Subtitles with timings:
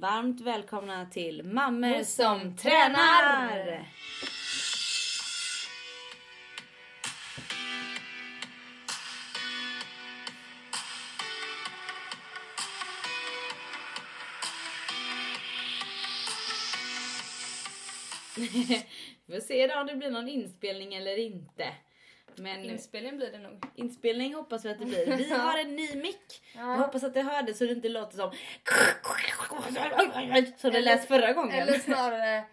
[0.00, 3.84] Varmt välkomna till Mammor som tränar!
[19.26, 21.74] Vi får se då om det blir någon inspelning eller inte.
[22.36, 23.64] Men Inspelning blir det nog.
[23.74, 25.16] inspelning hoppas vi att det blir.
[25.16, 26.42] Vi har en ny mick.
[26.54, 28.30] Jag hoppas att det hörde så det inte låter som
[30.56, 31.62] som det lät förra gången.
[31.62, 32.44] Eller snarare...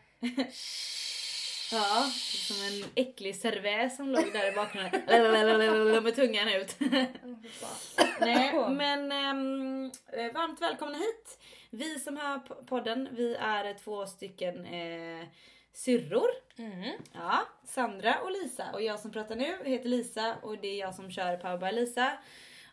[1.72, 2.12] Ja,
[2.48, 6.76] som en äcklig cervais som låg där i bakgrunden med tungan ut.
[8.20, 11.40] Nej, men ehm, eh, varmt välkomna hit.
[11.70, 15.28] Vi som har podden, vi är två stycken eh,
[15.74, 16.30] syrror.
[16.58, 16.92] Mm.
[17.14, 18.66] Ja, Sandra och Lisa.
[18.74, 21.80] Och jag som pratar nu heter Lisa och det är jag som kör Power by
[21.80, 22.12] Lisa.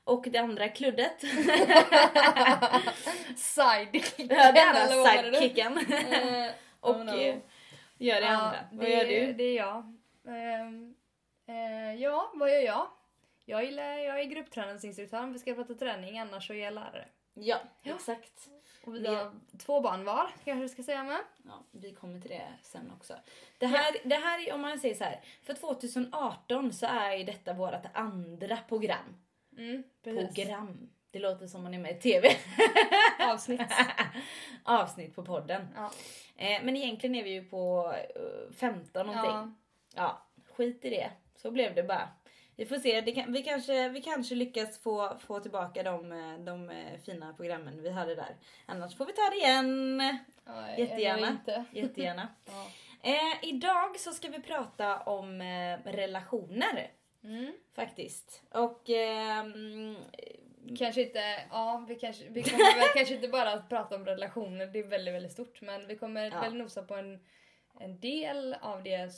[0.09, 1.21] Och det andra kluddet.
[3.37, 4.37] Sidekicken.
[4.37, 5.05] Ja, det vad nu?
[5.05, 5.79] sidekicken.
[5.79, 7.11] Eh, och oh no.
[7.11, 7.37] eh,
[7.99, 8.59] gör det ja, andra.
[8.73, 9.33] Vad det, gör du?
[9.33, 9.95] Det är jag.
[11.47, 12.87] Eh, ja, vad gör jag?
[13.45, 15.27] Jag, gillar, jag är gruppträningsinstruktör.
[15.27, 17.09] Vi ska prata träning, annars så är jag lärare.
[17.35, 17.95] Ja, Ja.
[17.95, 18.49] exakt.
[18.85, 21.21] Och vi har två barn var, kanske vi ska säga med.
[21.45, 23.15] Ja, vi kommer till det sen också.
[23.59, 27.25] Det här, det här är, om man säger så här, för 2018 så är ju
[27.25, 29.15] detta vårt andra program.
[29.59, 29.83] Mm.
[30.03, 30.91] Program.
[31.11, 32.29] Det låter som man är med i TV.
[33.19, 33.61] Avsnitt.
[34.63, 35.69] Avsnitt på podden.
[35.77, 35.91] Ja.
[36.37, 39.31] Eh, men egentligen är vi ju på eh, 15 någonting.
[39.31, 39.53] Ja.
[39.95, 41.11] Ja, skit i det.
[41.37, 42.09] Så blev det bara.
[42.57, 46.71] Vi får se, kan, vi, kanske, vi kanske lyckas få, få tillbaka de, eh, de
[46.71, 48.37] eh, fina programmen vi hade där.
[48.67, 50.03] Annars får vi ta det igen.
[50.45, 51.29] Ja, Jättegärna.
[51.29, 51.65] Inte.
[51.73, 52.29] Jättegärna.
[52.45, 52.67] Ja.
[53.03, 56.91] Eh, idag så ska vi prata om eh, relationer
[57.25, 57.53] Mm.
[57.75, 58.43] faktiskt.
[58.51, 59.97] Och ehm,
[60.79, 64.67] Kanske inte, ja vi, kanske, vi kommer väl kanske inte bara att prata om relationer,
[64.67, 66.41] det är väldigt väldigt stort men vi kommer Ja.
[66.41, 67.21] väl nosa på en,
[67.81, 69.13] en del av det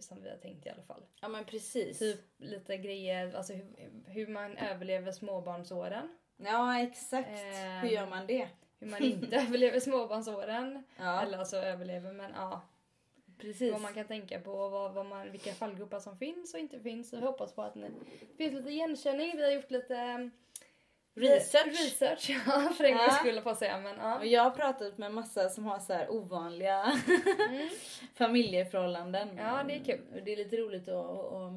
[0.00, 1.02] som vi har tänkt i alla fall.
[1.20, 1.98] ja men precis.
[1.98, 3.66] Typ lite grejer, alltså hur,
[4.06, 6.16] hur man överlever småbarnsåren.
[6.36, 7.28] Ja exakt.
[7.28, 7.78] Ehm.
[7.80, 8.48] Hur gör man det?
[8.80, 10.84] Hur man inte överlever småbarnsåren.
[10.98, 12.60] Ja Eller alltså överlever men ja.
[13.38, 13.72] Precis.
[13.72, 16.80] Vad man kan tänka på och vad, vad man, vilka fallgropar som finns och inte
[16.80, 17.10] finns.
[17.10, 17.90] Så vi hoppas på att det
[18.36, 19.36] finns lite igenkänning.
[19.36, 20.30] Vi har gjort lite um,
[21.14, 21.66] Research.
[21.66, 23.14] research ja, för en gångs Ja.
[23.20, 23.78] skull på att säga.
[23.80, 24.18] Men, ja.
[24.18, 27.00] Och jag har pratat med massa som har så här ovanliga
[27.48, 27.68] Mm.
[28.14, 29.28] familjeförhållanden.
[29.36, 30.00] Ja, det är kul.
[30.14, 31.52] Och det är lite roligt att att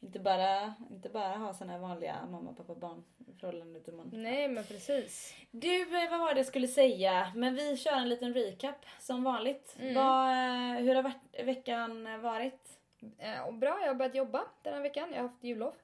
[0.00, 3.04] inte bara, inte bara ha såna här vanliga mamma, pappa, barn
[3.40, 3.76] förhållanden.
[3.82, 4.10] Utan man...
[4.12, 5.34] Nej men precis.
[5.50, 7.32] Du, eh, vad var det jag skulle säga?
[7.34, 9.76] Men vi kör en liten recap som vanligt.
[9.80, 9.94] Mm.
[9.94, 11.12] Vad, eh, hur har
[11.44, 12.80] veckan varit?
[13.18, 15.08] Eh, bra, jag har börjat jobba den här veckan.
[15.10, 15.74] Jag har haft jullov.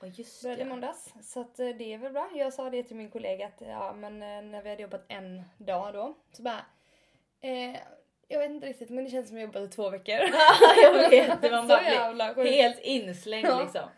[0.00, 0.70] Och just Började i det.
[0.70, 1.14] måndags.
[1.22, 2.30] Så att, eh, det är väl bra.
[2.34, 4.18] Jag sa det till min kollega att ja, men,
[4.50, 6.14] när vi hade jobbat en dag då.
[6.32, 6.64] Så bara...
[7.40, 7.76] Eh,
[8.30, 10.14] jag vet inte riktigt men det känns som jag jobbat i två veckor.
[10.82, 11.62] jag vet, det var
[12.34, 13.62] bara helt inslängd Ja.
[13.62, 13.88] liksom.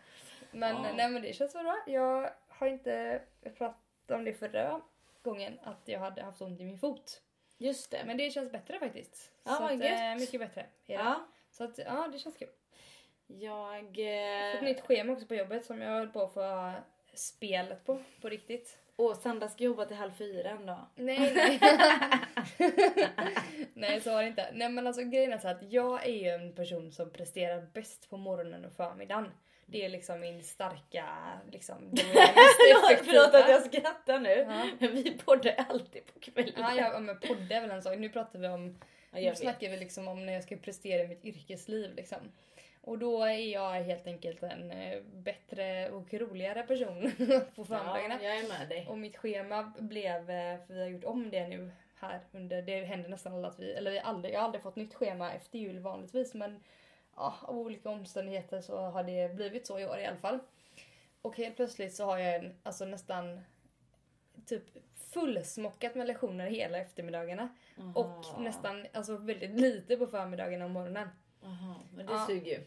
[0.51, 0.93] Men, Ja.
[0.95, 1.83] nej, men det känns väl bra.
[1.87, 3.21] Jag har inte
[3.57, 3.77] pratat
[4.11, 4.81] om det förra
[5.21, 7.21] gången att jag hade haft ont i min fot.
[7.57, 8.03] Just det.
[8.05, 9.31] Men det känns bättre faktiskt.
[9.43, 10.65] Ja, så att, eh, mycket bättre.
[10.85, 12.49] ja, Så att, ja, det känns kul.
[13.27, 13.85] jag...
[13.85, 14.55] Fått Eh...
[14.55, 16.71] ett nytt schema också på jobbet som jag höll på att få
[17.13, 18.77] spelet på, på riktigt.
[18.97, 20.85] Åh, Sandra ska jobba till halv fyra en dag.
[20.95, 21.59] Nej, nej.
[23.73, 24.49] nej, så var det inte.
[24.53, 28.09] Nej, men alltså grejen är så att jag är ju en person som presterar bäst
[28.09, 29.31] på morgonen och förmiddagen.
[29.65, 31.05] Det är liksom min starka,
[31.51, 31.75] liksom.
[33.03, 34.29] Förlåt att jag skrattar nu.
[34.29, 34.65] Ja.
[34.79, 36.53] Men vi poddar alltid på kvällen.
[36.57, 37.97] Ja, ja men podd är väl en sak.
[37.97, 38.79] Nu pratar vi om,
[39.15, 42.17] Ja, nu snackar vi liksom om när jag ska prestera i mitt yrkesliv liksom.
[42.85, 47.11] Och då är jag helt enkelt en eh, bättre och roligare person
[47.55, 48.19] på förmiddagarna.
[48.21, 48.87] Ja, jag är med dig.
[48.89, 52.83] Och mitt schema blev, eh, för vi har gjort om det nu här under, det
[52.85, 55.59] händer nästan alla att vi, eller vi aldrig, jag har aldrig fått nytt schema efter
[55.59, 56.63] jul vanligtvis men
[57.15, 60.39] ja, av olika omständigheter så har det blivit så i år i alla fall.
[61.21, 63.41] Och helt plötsligt så har jag en, alltså nästan
[64.45, 64.63] typ
[65.13, 67.49] fullsmockat med lektioner hela eftermiddagarna
[67.95, 68.39] och Aha.
[68.39, 71.09] nästan alltså väldigt lite på förmiddagen och morgonen.
[71.45, 72.25] Aha, men det Ja.
[72.27, 72.63] suger ju.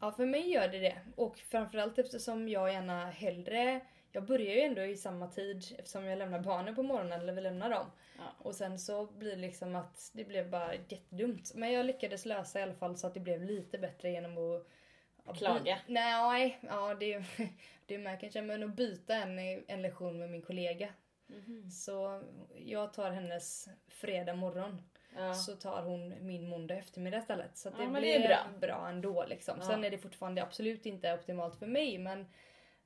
[0.00, 0.98] Ja, för mig gör det det.
[1.16, 3.80] Och framförallt eftersom jag gärna hellre...
[4.14, 7.40] Jag börjar ju ändå i samma tid eftersom jag lämnar barnen på morgonen, eller vi
[7.40, 7.86] lämnar dem.
[8.18, 8.24] Ja.
[8.38, 11.52] Och sen så blir det liksom att det blev bara jättedumt.
[11.54, 15.38] Men jag lyckades lösa i alla fall så att det blev lite bättre genom att...
[15.38, 15.78] Klaga.
[15.86, 17.24] Nej, ja det,
[17.86, 18.42] det är med kanske.
[18.42, 19.38] Men att byta en,
[19.68, 20.88] en lektion med min kollega.
[21.26, 21.70] Mhm.
[21.70, 22.22] Så
[22.56, 24.82] jag tar hennes fredag morgon.
[25.16, 25.34] Ja.
[25.34, 27.56] Så tar hon min måndag eftermiddag istället.
[27.58, 28.38] Så det Ja, blir det bra.
[28.60, 28.88] bra.
[28.88, 29.56] ändå liksom.
[29.60, 29.66] Ja.
[29.66, 32.26] Sen är det fortfarande absolut inte optimalt för mig men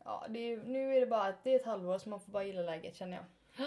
[0.04, 2.44] ja, är, nu är det bara att det är ett halvår så man får bara
[2.44, 3.66] gilla läget känner jag.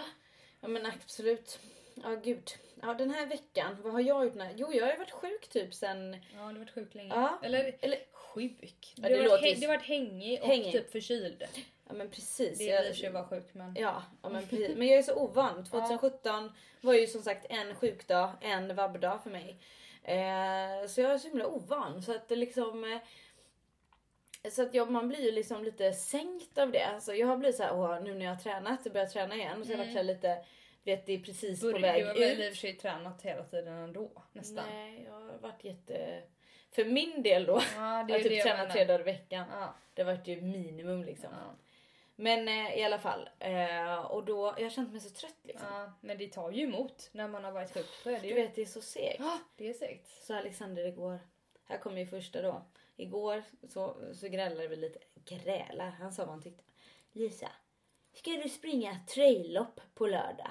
[0.60, 1.58] ja men absolut.
[2.02, 2.50] Ja gud.
[2.82, 4.34] Ja den här veckan, vad har jag gjort?
[4.34, 4.52] När?
[4.56, 6.12] Jo jag har ju varit sjuk typ sen...
[6.12, 7.14] Ja, du har varit sjuk länge.
[7.14, 7.38] Ja.
[7.42, 8.94] Eller, Eller sjuk.
[8.96, 10.72] Ja, du, det har varit du har varit hängig och Hängig.
[10.72, 11.44] typ förkyld.
[11.90, 12.58] Ja men precis.
[12.58, 13.74] Det är i och sig att vara sjuk men...
[13.78, 14.76] ja, ja men precis.
[14.76, 15.64] Men jag är så ovan.
[15.64, 19.58] 2017 var ju som sagt en sjukdag, en vabbdag för mig.
[20.04, 22.02] Eh, så jag är så himla ovan.
[22.02, 22.84] Så att liksom...
[22.84, 22.98] Eh,
[24.50, 26.84] så att jag, man blir ju liksom lite sänkt av det.
[26.86, 29.34] Alltså jag har blivit så här, åh, nu när jag har tränat, jag börjar träna
[29.34, 29.60] igen.
[29.60, 30.44] Och så har jag varit här lite,
[30.84, 32.48] vet det är precis på Börj- väg du har väl i och ut.
[32.48, 34.64] för sig tränat hela tiden ändå nästan.
[34.70, 36.22] Nej, jag har varit jätte...
[36.72, 39.46] För min del då, Ja, jag har typ tränat tre dagar i veckan.
[39.52, 41.28] Ja, Det har varit ju minimum liksom.
[41.32, 41.54] ja,
[42.20, 43.28] Men eh, i alla fall.
[43.38, 45.66] Eh, och då, jag har känt mig så trött liksom.
[45.70, 45.92] ja.
[46.00, 47.86] Men det tar ju emot när man har varit sjuk.
[48.02, 48.34] Så är det Du ju.
[48.34, 49.16] vet det är så segt.
[49.20, 50.08] Ja, det är segt.
[50.26, 51.18] Så Alexander igår,
[51.68, 52.62] här kommer ju första då.
[52.96, 54.98] Igår så, så grälade vi lite.
[55.24, 56.62] Gräla, han sa vad han tyckte.
[57.12, 57.48] Lisa,
[58.14, 60.50] ska du springa traillopp på lördag?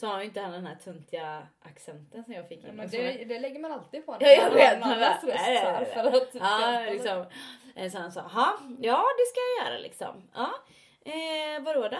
[0.00, 3.24] Så har ju inte han den här töntiga accenten som jag fick Ja, men det,
[3.24, 4.16] det lägger man alltid på.
[4.20, 6.20] Ja, jag vet, Man bara, nej, nej, nej.
[6.22, 7.26] att Ja, liksom.
[7.76, 10.28] Eh, Så han sa, "Ha, ja det ska jag göra liksom.
[10.34, 10.50] Ja.
[11.04, 11.98] Eh, vadå då?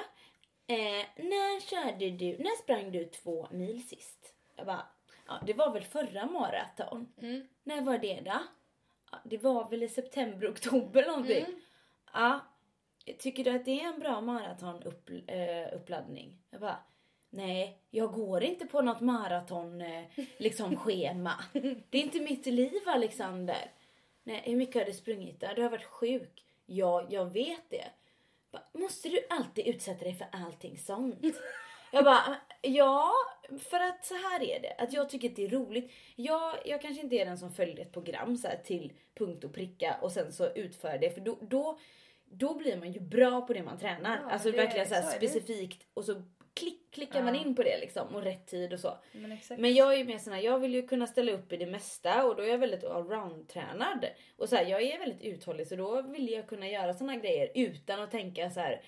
[0.75, 4.35] Eh, när körde du, när sprang du två mil sist?
[4.56, 4.87] Jag bara,
[5.26, 7.12] ja det var väl förra maraton.
[7.23, 7.49] Mm.
[7.64, 8.38] När var det då?
[9.12, 11.44] Ja, det var väl i september, oktober någonting.
[11.44, 11.61] Mm.
[12.12, 12.41] Ja.
[13.19, 15.29] Tycker du att det är en bra maratonuppladdning?
[15.29, 16.38] Eh, uppladdning?
[16.50, 16.79] jag bara,
[17.31, 20.05] nej, jag går inte på något maraton eh,
[20.37, 21.35] liksom schema.
[21.91, 23.70] Det är inte mitt liv Alexander.
[24.23, 25.47] Nej, hur mycket har du sprungit då?
[25.56, 26.44] Du har varit sjuk.
[26.67, 27.87] Ja, jag vet det.
[28.73, 31.17] Måste du alltid utsätta dig för allting sånt?
[31.93, 33.12] Jag bara, ja,
[33.70, 34.75] för att så här är det.
[34.79, 35.93] Att jag tycker att det är roligt.
[36.17, 39.97] Jag, jag kanske inte är den som följer ett program så till punkt och pricka
[40.02, 41.11] och sen så utför det.
[41.11, 41.79] För då, då,
[42.25, 44.20] då blir man ju bra på det man tränar.
[44.23, 46.23] Ja, alltså det- verkligen så här så specifikt och så
[46.55, 47.41] klick, klickar man Ja.
[47.41, 48.99] in på det liksom och rätt tid och så.
[49.12, 49.61] Men exakt.
[49.61, 51.67] Men jag är ju mer sån här, jag vill ju kunna ställa upp i det
[51.67, 54.06] mesta och då är jag väldigt allround-tränad.
[54.37, 57.50] Och så här, jag är väldigt uthållig så då vill jag kunna göra såna grejer
[57.55, 58.82] utan att tänka så här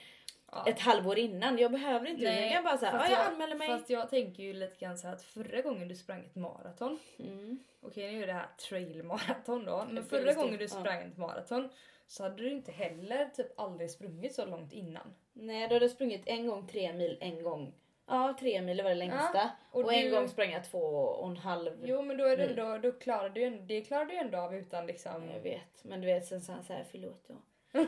[0.55, 0.65] Ja.
[0.69, 1.59] ett halvår innan.
[1.59, 2.41] Jag behöver inte det.
[2.41, 3.69] Jag kan bara säga, ja, fast jag anmäler mig.
[3.69, 6.99] Fast jag tänker ju lite grann så här att förra gången du sprang ett maraton.
[7.19, 7.59] Mm.
[7.81, 9.87] Okej nu är det här trailmaraton då.
[9.91, 10.93] Men förra väldigt gången du stort, ja.
[10.93, 11.69] sprang ett maraton
[12.07, 15.15] så hade du inte heller typ aldrig sprungit så långt innan.
[15.33, 17.75] Nej, då hade jag sprungit en gång tre mil, en gång
[18.07, 19.31] Ja, tre mil var det längsta.
[19.35, 21.73] Ja, och och en du- gång sprang jag två och en halv.
[21.85, 24.87] Jo men då är det ändå, då klarar du det klarar du ändå av utan
[24.87, 25.31] liksom...
[25.35, 27.35] Jag vet, men du vet sen sa han så här, förlåt då.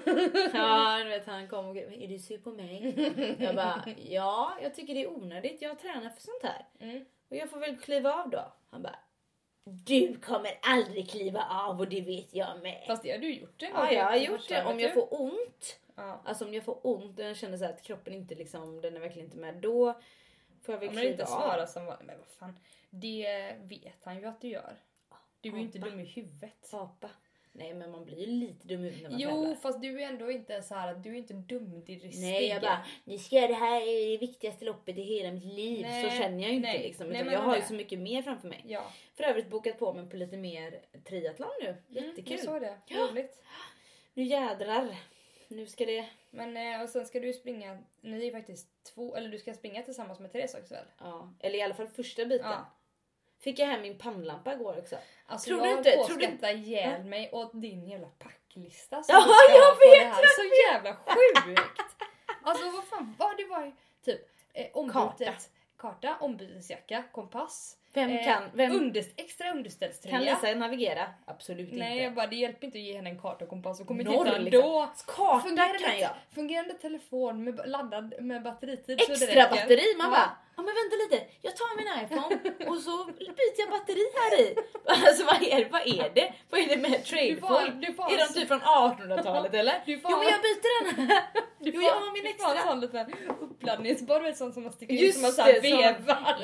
[0.54, 2.94] ja, du vet han kom och är du sur på mig?
[3.38, 5.62] jag bara, ja, jag tycker det är onödigt.
[5.62, 6.66] Jag tränar för sånt här.
[6.80, 7.04] Mm.
[7.28, 8.52] Och jag får väl kliva av då.
[8.70, 8.98] Han bara,
[9.64, 12.84] du kommer aldrig kliva av och det vet jag med.
[12.86, 13.70] Fast det har du gjort gång.
[13.74, 14.64] Ja, jag har gjort det.
[14.64, 16.20] Om jag får ont, Ja.
[16.24, 19.00] alltså om jag får ont och jag känner så att kroppen inte liksom, den är
[19.00, 20.00] verkligen inte med, då
[20.62, 21.26] får jag väl Ja, kliva inte av.
[21.26, 22.58] svara som var, men vad fan.
[22.90, 24.76] Det vet han ju att du gör.
[25.40, 26.68] Du är ju inte dum i huvudet.
[26.74, 27.10] Apa.
[27.56, 29.54] Nej men man blir ju lite dum i huvudet när man Jo tävlar.
[29.54, 32.20] fast du är ändå inte så här att du är inte dumdristig.
[32.20, 35.44] Nej jag bara, ni ska göra det här är det viktigaste loppet i hela mitt
[35.44, 35.82] liv.
[35.82, 36.82] Nej, så känner jag ju inte nej.
[36.82, 37.08] liksom.
[37.08, 38.60] Nej, Utan jag har ju så mycket mer framför mig.
[38.68, 41.68] Ja, För övrigt bokat på mig på lite mer triathlon nu.
[41.68, 42.32] mm, Jättekul.
[42.32, 42.78] jag såg det.
[42.86, 42.96] Ja.
[43.10, 43.42] Roligt.
[44.14, 44.96] Nu jädrar.
[45.48, 46.06] Nu ska det...
[46.30, 49.82] Men eh, och sen ska du springa, ni är faktiskt två, eller du ska springa
[49.82, 50.84] tillsammans med Therese också väl?
[50.98, 52.50] Ja, eller i alla fall första biten.
[52.50, 52.66] Ja.
[53.40, 54.96] Fick jag hem min pannlampa igår också.
[55.26, 59.14] Alltså Tror jag du inte- tror du- skratta ihjäl mig åt din jävla packlista som
[59.14, 60.22] Ja, du ska jag ha på vet, det här.
[60.36, 61.80] Så jävla sjukt!
[62.42, 63.72] Alltså vad fan var det var ju
[64.04, 65.32] typ eh, ombytet, Karta.
[65.76, 68.42] karta, ombytesjacka, kompass, Vem eh, kan...
[68.54, 70.16] Vem unders, extra underställströja.
[70.16, 71.06] kan Lisa navigera?
[71.26, 72.04] Absolut Nej inte.
[72.04, 74.24] jag bara det hjälper inte att ge henne en karta och kompass och kommer Norr,
[74.24, 74.62] titta liksom.
[75.06, 76.10] Karta Fungerande, kan jag.
[76.34, 79.50] fungerande telefon med, laddad med batteritid så det Extra räcker.
[79.50, 79.94] batteri.
[79.98, 80.10] Man Ja.
[80.10, 81.24] bara, ja men vänta lite.
[81.42, 82.36] Jag tar min iPhone
[82.70, 84.56] och så byter jag batteri här i.
[84.86, 86.32] Alltså vad är, vad är det?
[86.50, 87.04] Vad är det med
[87.40, 89.82] får, får, Är de typ från 1800-talet eller?
[89.86, 91.06] Du får- Jo men jag byter den.
[91.58, 92.70] du Jo jag har min du får en extra.
[92.70, 93.06] sån liten
[93.40, 96.34] uppladdningsbar, sån som man sticker Just som man så här det, vevar.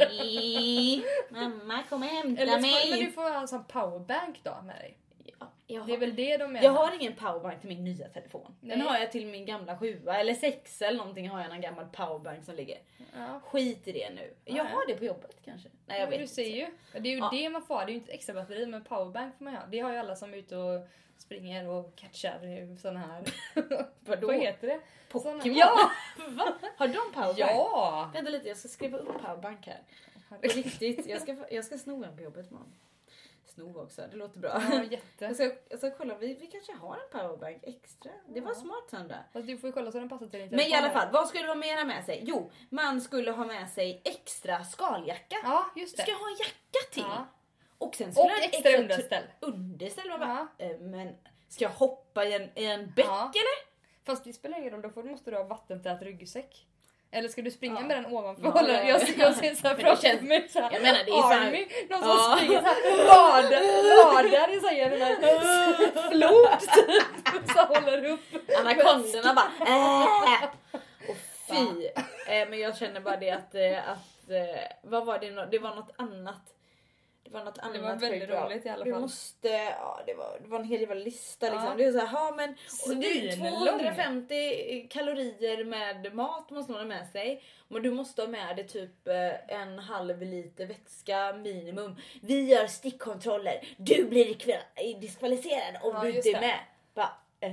[1.49, 2.91] Mamma kom och hämta Eller så, mig.
[2.91, 4.97] men du får ha en sån powerbank då med dig.
[5.39, 6.65] Ja, jag, Det är har, väl det de menar?
[6.65, 8.55] jag har ingen powerbank till min nya telefon.
[8.61, 8.89] Den Nej.
[8.89, 12.45] har jag till min gamla sjua eller sexa eller någonting har jag en gammal powerbank
[12.45, 12.79] som ligger.
[13.17, 13.41] Ja.
[13.45, 14.35] Skit i det nu.
[14.45, 14.65] Jag Ja.
[14.65, 15.69] har det på jobbet kanske.
[15.87, 16.67] Nej jag Ja, vet du ser ju.
[16.93, 17.85] Det är ju det man får ha.
[17.85, 19.63] Det är ju inte extra batteri men powerbank får man ha.
[19.71, 23.23] Det har ju alla som är ute och springer och catchar såna här.
[24.01, 24.27] Vadå?
[24.27, 24.81] Vad heter det?
[25.09, 25.41] Pokémon?
[25.41, 25.91] Såna- Ja!
[26.29, 26.53] Va?
[26.77, 27.39] Har de powerbank?
[27.39, 28.11] Ja!
[28.15, 29.81] Vänta lite jag ska skriva upp powerbank här.
[30.37, 32.73] På riktigt, jag ska, jag ska sno en på jobbet imorgon.
[33.45, 34.03] snov också.
[34.11, 34.63] Det låter bra.
[34.71, 35.25] Ja, jätte.
[35.25, 38.13] Jag ska, jag ska kolla, vi, vi kanske har en powerbank extra.
[38.29, 38.55] Det var Ja.
[38.55, 39.17] smart Sandra.
[39.33, 40.85] Fast du får ju kolla så den passar till din Men i telefon.
[40.85, 42.23] alla fall, vad skulle man mer ha med sig?
[42.27, 45.37] Jo, man skulle ha med sig extra skaljacka.
[45.43, 46.03] Ja, just det.
[46.03, 47.03] Ska ha en jacka till?
[47.03, 47.27] Ja.
[47.79, 49.25] Och sen skulle Och extra tr- underställ.
[49.41, 50.09] underställ.
[50.09, 50.65] Man bara, Ja.
[50.67, 51.15] eh, men
[51.49, 53.71] ska jag hoppa i en, i en bäck eller?
[54.05, 56.67] Fast det spelar ingen roll, då måste du ha vattentät ryggsäck.
[57.13, 57.87] Eller ska du springa Ja.
[57.87, 58.45] med den ovanför?
[58.55, 61.67] Ja, jag, jag ser såhär framför mig såhär Jag menar, det är så här- Army,
[61.91, 62.37] någon som Ja.
[62.37, 63.07] springer såhär
[64.13, 67.51] vadar i såhär en flod typ.
[67.57, 68.21] Så håller upp.
[68.61, 70.45] Anakondorna bara äh.
[71.09, 71.17] Och
[71.49, 71.87] fy.
[72.27, 75.59] Eh, men jag känner bara det att, eh, att eh, vad var det, nå- det
[75.59, 76.43] var något annat.
[77.31, 77.83] Det var något annat.
[77.83, 79.01] var väldigt roligt i alla fall.
[79.01, 81.65] måste, ja det var, det var en hel jävla lista liksom.
[81.69, 81.75] Ja.
[81.77, 82.51] Det är så här, ja men
[82.89, 83.79] och det är Svinlång.
[83.79, 87.43] 250 kalorier med mat måste man ha med sig.
[87.69, 91.97] Men du måste ha med dig typ eh, en halv liter vätska minimum.
[92.23, 93.69] Vi gör stickkontroller.
[93.77, 96.41] Du blir diskva- diskvalificerad om Ja, du inte är det.
[96.41, 96.59] med.
[96.95, 97.53] Bara, eh,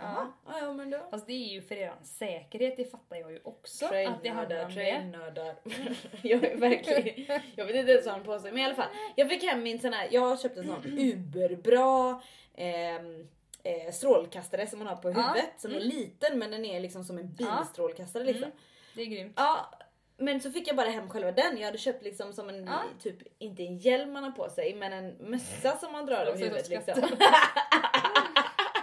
[0.00, 0.32] ja.
[0.46, 0.98] ja, ja men då.
[1.10, 3.86] Fast det är ju för er säkerhet, det fattar jag ju också.
[3.86, 4.70] att det det.
[4.74, 5.54] trailnördar.
[6.22, 8.52] jag är verkligen, jag vet inte ens vad han på sig.
[8.52, 10.84] Men i alla fall, jag fick hem min sån här, jag har köpt en sån
[10.98, 12.22] uberbra
[12.54, 13.28] ehm,
[13.62, 15.60] eh, strålkastare som man har på Ja, huvudet.
[15.60, 15.88] Som är mm.
[15.88, 18.44] liten men den är liksom som en bilstrålkastare liksom.
[18.44, 18.56] Mm.
[18.94, 19.32] Det är grymt.
[19.36, 19.70] Ja,
[20.16, 21.58] men så fick jag bara hem själva den.
[21.58, 22.82] Jag hade köpt liksom som en, Ja.
[23.02, 26.38] typ, inte en hjälm man har på sig men en mössa som man drar över
[26.38, 26.94] huvudet liksom.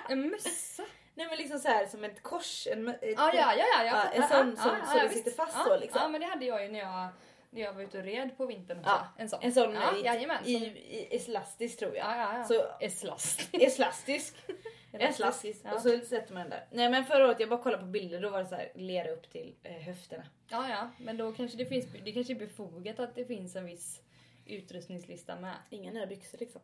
[0.09, 0.83] En mössa?
[1.15, 2.67] Nej men liksom så här som ett kors.
[2.71, 5.77] En, ett Ja, ja, ja, ja, Ja, en sån som- ja, det sitter fast så,
[5.77, 6.01] liksom.
[6.01, 7.07] Ja, men det hade jag ju när jag,
[7.49, 8.89] när jag var ute och red på vintern också.
[8.89, 9.39] Ja, En sån.
[9.41, 12.05] En sån ja, i, jajamän, i, som- i, elastisk tror jag.
[12.07, 12.43] Ja, ja, ja.
[12.43, 13.49] Så Eslast.
[13.53, 14.35] elastisk.
[14.93, 15.61] elastisk.
[15.65, 15.73] Ja.
[15.73, 16.65] Och så sätter man den där.
[16.71, 19.11] Nej men förra året jag bara kollade på bilder då var det så här lera
[19.11, 20.23] upp till eh, höfterna.
[20.49, 23.65] Ja, ja, men då kanske det finns, det kanske är befogat att det finns en
[23.65, 24.01] viss
[24.45, 25.53] utrustningslista med.
[25.69, 26.61] Inga nya byxor liksom.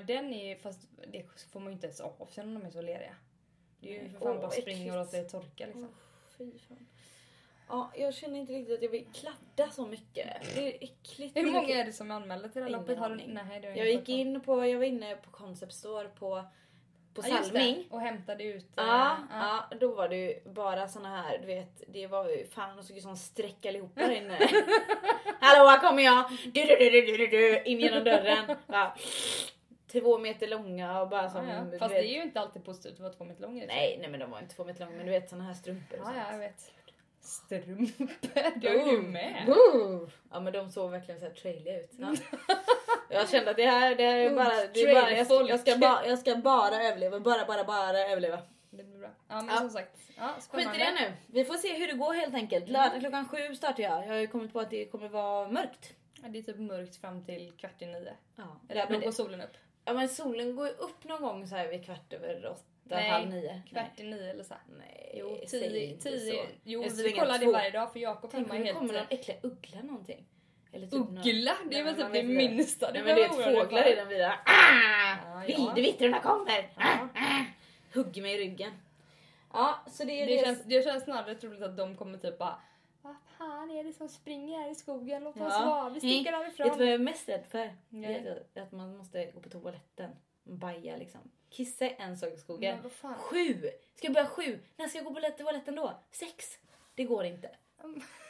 [0.00, 2.82] Den är fast det får man ju inte ens av sig när de är så
[2.82, 3.16] leriga.
[3.80, 5.88] Det är ju för fan Åh, bara springa och låta det torka liksom.
[6.38, 6.86] Fy fan.
[7.68, 10.54] Ja, jag känner inte riktigt att jag vill kladda så mycket.
[10.54, 11.36] Det är äckligt.
[11.36, 12.98] Hur många är det som är anmälda till det här loppet?
[12.98, 16.44] Har du, nej, har Jag gick in på, jag var inne på Concept Store på,
[17.14, 17.86] på Ja, Salming.
[17.90, 18.78] Och hämtade ut.
[18.78, 22.46] eh, Ja, ja, då var det ju bara såna här, du vet, det var ju
[22.46, 24.38] fan de såg ju som streck allihopa där inne.
[25.40, 26.30] Hallå här kommer jag!
[26.44, 28.56] Du, du, du, du, du, du, du, in genom dörren.
[28.66, 28.96] Bara,
[29.92, 31.48] två meter långa och bara som...
[31.48, 31.78] Ja, ja.
[31.78, 33.54] Fast vet, det är ju inte alltid positivt att vara två meter lång.
[33.66, 35.98] Nej, nej men de var inte två meter långa men du vet såna här strumpor
[35.98, 36.16] och sånt.
[36.26, 36.72] ja, jag vet.
[37.20, 38.08] Strumpor,
[38.60, 39.42] det har ju du med.
[39.46, 40.10] Boo!
[40.32, 41.90] Ja men de såg verkligen så här trailiga ut.
[41.98, 42.14] Ja.
[43.10, 45.60] Jag kände att det här, det här är bara, det är bara jag, ska, jag,
[45.60, 48.38] ska bara, jag ska bara överleva, bara bara bara överleva.
[48.70, 49.10] Det blir bra.
[49.28, 49.56] Ja, men Ja.
[49.56, 49.98] som sagt.
[50.16, 51.12] Ja, Skit i det nu.
[51.26, 52.68] Vi får se hur det går helt enkelt.
[52.68, 54.02] Lördag klockan sju startar jag.
[54.02, 55.94] Jag har ju kommit på att det kommer vara mörkt.
[56.22, 58.14] Ja, det är typ mörkt fram till kvart i nio.
[58.36, 59.56] Ja, Eller ja, då går solen upp.
[59.84, 63.08] Ja men solen går ju upp någon gång så här vid kvart över åtta, Nej,
[63.10, 63.62] halv nio.
[63.70, 64.54] Kvart i nio eller så.
[64.78, 65.86] Nej, Jo, säg tio.
[65.86, 66.32] inte tio.
[66.42, 66.48] så.
[66.64, 67.52] Jo, Jag vi kollar det två.
[67.52, 70.24] varje dag för Jakob Tänk hemma om är det kommer någon äcklig uggla någonting.
[70.72, 71.52] Eller typ någon- Uggla?
[71.70, 72.34] Det är väl typ det vet inte.
[72.54, 73.92] minsta Nej du men du vet behöver oroa dig fåglar för.
[73.92, 74.32] i den vidare.
[74.32, 75.16] Ah!
[75.24, 75.72] Ja, ja.
[75.74, 76.70] Vildvittrorna kommer!
[76.76, 76.98] Ah!
[77.14, 77.44] Ah!
[77.94, 78.72] Hugger mig i ryggen.
[79.52, 80.44] Ja, så det är Det det.
[80.44, 82.60] känns, det känns snarare troligt att de kommer typ bara
[83.42, 85.24] fan är det som springer här i skogen?
[85.24, 85.64] Låt oss Ja.
[85.66, 86.68] vara, vi sticker Vet härifrån.
[86.68, 87.74] du vad jag är mest rädd för?
[87.88, 88.22] Nej.
[88.22, 90.10] Vet du, Att man måste gå på toaletten.
[90.44, 91.20] Baja liksom.
[91.50, 92.78] Kissa en sak i skogen.
[93.02, 93.14] Men.
[93.14, 93.70] Sju!
[93.94, 94.58] Ska jag börja sju?
[94.76, 95.92] När ska jag gå på toaletten då?
[96.10, 96.58] Sex?
[96.94, 97.50] Det går inte.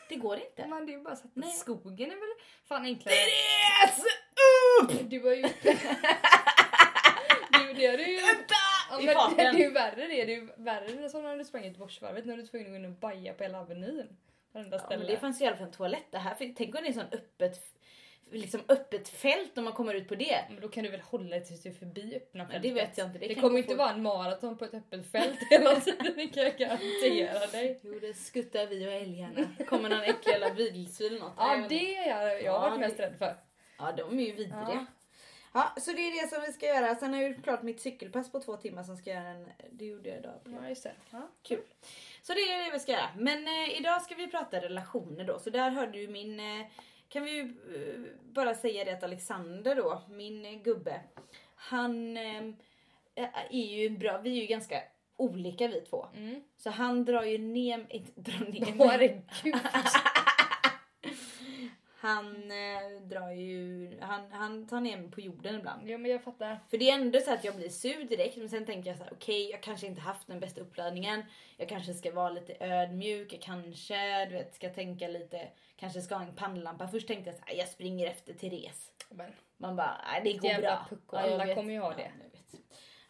[0.09, 0.67] Det går inte.
[0.67, 1.51] Man, det är ju bara så att Nej.
[1.51, 3.15] skogen är väl fan enklare.
[3.15, 4.05] Therese!
[4.83, 5.11] Upp!
[5.11, 5.43] Du har ju...
[5.43, 5.49] du,
[7.75, 8.21] det är ju...
[8.91, 10.25] Ja, I men det, är ju värre det.
[10.25, 12.77] Det är ju värre så när du sprang Göteborgsvarvet när du var tvungen att gå
[12.77, 14.17] in och baja på hela Avenyn.
[14.53, 14.99] Varenda Ja, ställe.
[14.99, 16.07] men det fanns ju i alla fall en toalett.
[16.11, 17.61] Det här, tänk om det är sån öppet,
[18.33, 20.45] liksom öppet fält om man kommer ut på det.
[20.51, 22.63] Men då kan du väl hålla dig tills du är förbi öppna fältet.
[22.63, 23.19] det vet jag inte.
[23.19, 23.79] Det, Det, kommer inte fort.
[23.79, 27.81] vara en maraton på ett öppet fält hela tiden, det kan jag garantera dig.
[27.83, 29.47] Jo, det skuttar vi och älgarna.
[29.69, 31.33] Kommer någon äcklig jävla vildsvin eller något.
[31.37, 33.37] Ja, det är jag, jag har Ja, varit mest rädd för.
[33.79, 34.69] Ja, de är ju vidriga.
[34.69, 34.87] Ja.
[35.53, 35.73] Ja.
[35.81, 36.95] så det är det som vi ska göra.
[36.95, 38.83] Sen har jag gjort klart mitt cykelpass på två timmar.
[38.83, 40.35] Sen ska göra en, det gjorde jag idag.
[40.45, 40.93] Ja, just det.
[41.11, 41.29] Ja.
[41.43, 41.63] Kul.
[42.23, 43.09] Så det är det vi ska göra.
[43.17, 45.39] Men eh, idag ska vi prata relationer då.
[45.39, 46.41] Så där hörde du min...
[46.41, 46.67] Eh,
[47.09, 48.01] kan vi ju eh,
[48.33, 51.01] bara säga det att Alexander då, min eh, gubbe.
[51.55, 52.43] Han eh,
[53.51, 54.83] är ju bra, vi är ju ganska
[55.17, 56.07] olika vi två.
[56.17, 56.43] Mm.
[56.57, 59.25] Så han drar ju ner, inte drar ner herregud.
[62.03, 65.83] Han eh, drar ju, han, han tar ner mig på jorden ibland.
[65.91, 66.59] Jo men jag fattar.
[66.71, 69.05] För det är ändå så att jag blir sur direkt men sen tänker jag så
[69.05, 71.23] här: okej jag kanske inte haft den bästa uppladdningen.
[71.57, 76.15] Jag kanske ska vara lite ödmjuk, jag kanske du vet, ska tänka lite, kanske ska
[76.15, 76.89] ha en pannlampa.
[76.89, 78.93] Först tänkte jag så här, jag springer efter Therese.
[79.11, 80.87] Men, Man bara, nej det går Jävla bra.
[80.91, 81.57] pucko, jag alla vet.
[81.57, 82.11] kommer ju ha det.
[82.33, 82.59] Ja,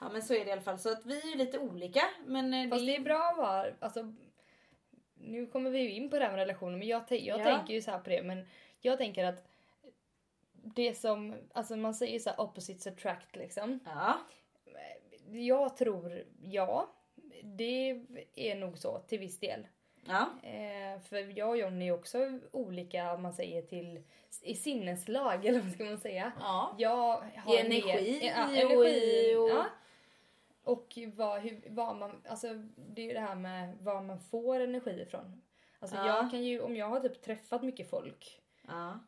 [0.00, 0.78] ja men så är det i alla fall.
[0.78, 2.02] Så att vi är lite olika.
[2.26, 4.12] Men eh, Fast det är bra att vara, alltså,
[5.14, 7.44] nu kommer vi ju in på det här med relationer men jag, jag Ja.
[7.44, 8.46] tänker ju så här på det men
[8.82, 9.44] jag tänker att
[10.52, 13.78] det som, alltså man säger så här opposites attract liksom.
[13.84, 14.18] Ja.
[15.30, 16.90] Jag tror, ja,
[17.42, 19.66] det är nog så till viss del.
[20.06, 20.26] Ja.
[20.48, 24.02] Eh, för jag och Johnny är också olika om man säger till
[24.42, 26.32] i sinneslag eller vad ska man säga.
[26.40, 26.74] Ja.
[26.78, 29.64] Jag har I energi mer, ja, energi och- ja.
[30.64, 34.60] Och vad, hur, vad man, alltså det är ju det här med var man får
[34.60, 35.42] energi ifrån.
[35.78, 36.06] Alltså Ja.
[36.06, 38.98] jag kan ju, om jag har typ träffat mycket folk, Ja.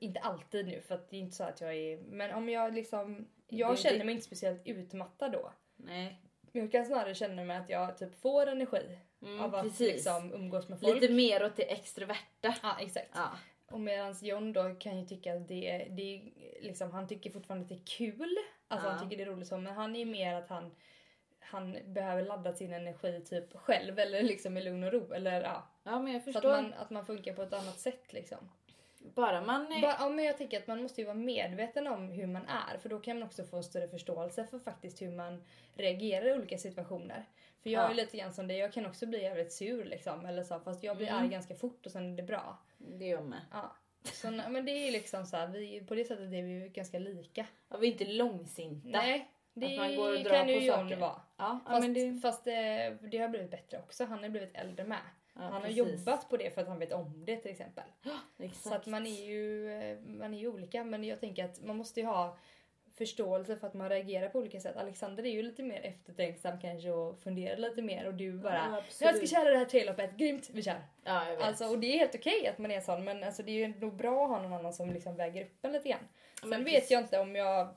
[0.00, 2.74] inte alltid nu för att det är inte så att jag är, men om jag
[2.74, 5.52] liksom, jag känner det- mig inte speciellt utmattad då.
[5.76, 6.20] Nej.
[6.52, 9.92] Jag kan snarare känna mig att jag typ får energi Mm, av att precis.
[9.94, 11.00] liksom umgås med folk.
[11.00, 12.54] Lite mer åt det extroverta.
[12.62, 13.10] Ja exakt.
[13.14, 13.28] Ja.
[13.70, 16.22] Och medans John då kan ju tycka att det, det
[16.60, 18.36] liksom, han tycker fortfarande att det är kul.
[18.68, 18.92] Alltså Ja.
[18.92, 20.74] han tycker det är roligt så men han är mer att han
[21.40, 25.68] han behöver ladda sin energi typ själv eller liksom i lugn och ro eller ja.
[25.82, 26.50] ja men jag Så att förstår.
[26.50, 28.50] man, att man funkar på ett annat sätt liksom.
[29.14, 29.72] Bara man...
[29.72, 32.46] är- Bara, ja, men jag tänker att man måste ju vara medveten om hur man
[32.46, 35.44] är för då kan man också få större förståelse för faktiskt hur man
[35.74, 37.24] reagerar i olika situationer.
[37.62, 37.90] För jag Ja.
[37.90, 40.82] är lite grann som det, jag kan också bli jävligt sur liksom eller så fast
[40.84, 41.20] jag blir Mm.
[41.20, 42.58] arg ganska fort och sen är det bra.
[42.78, 43.40] Det gör jag med.
[43.52, 43.76] Ja.
[44.12, 46.98] Så, men det är liksom så här, vi, på det sättet är vi ju ganska
[46.98, 47.46] lika.
[47.68, 48.88] Ja, vi är inte långsinta.
[48.88, 51.20] Nej, det Att man går och drar kan ju på John vara.
[51.36, 52.20] Ja, ja, Fast, men det...
[52.20, 54.04] fast det, det har blivit bättre också.
[54.04, 54.98] Han har blivit äldre med.
[55.34, 55.76] Ja, han har precis.
[55.76, 57.84] jobbat på det för att han vet om det till exempel.
[58.38, 58.62] Exakt.
[58.62, 61.76] Så att man är ju eh, man är ju olika men jag tänker att man
[61.76, 62.36] måste ju ha
[62.94, 64.76] förståelse för att man reagerar på olika sätt.
[64.76, 68.82] Alexander är ju lite mer eftertänksam kanske och funderar lite mer och du bara Ja,
[69.00, 70.82] jag ska köra det här treloppet, grymt, vi kör.
[71.04, 71.44] Ja, jag vet.
[71.44, 73.80] Alltså, och det är helt okej att man är sån men alltså, det är ju
[73.80, 76.08] nog bra att ha någon annan som liksom väger upp en lite grann.
[76.40, 77.68] Sen Men vet jag inte om jag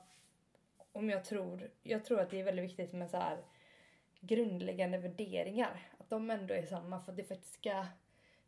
[0.92, 3.38] om jag tror, jag tror att det är väldigt viktigt med så här
[4.20, 5.88] grundläggande värderingar.
[6.08, 7.86] Att de ändå är samma för att det faktiskt ska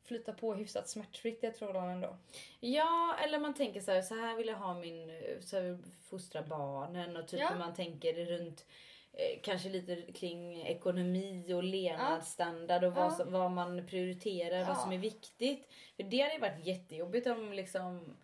[0.04, 2.16] flyta på hyfsat smärtfritt i ett förhållande ändå.
[2.60, 5.78] Ja, eller man tänker så här, så här vill jag ha min, så här
[6.10, 7.54] fostra barnen och typ Ja.
[7.58, 8.66] man tänker runt
[9.12, 13.24] eh, kanske lite kring ekonomi och levnadsstandard och vad, Ja.
[13.28, 14.80] vad man prioriterar, vad Ja.
[14.80, 15.68] som är viktigt.
[15.96, 18.16] För det hade ju varit jättejobbigt om liksom om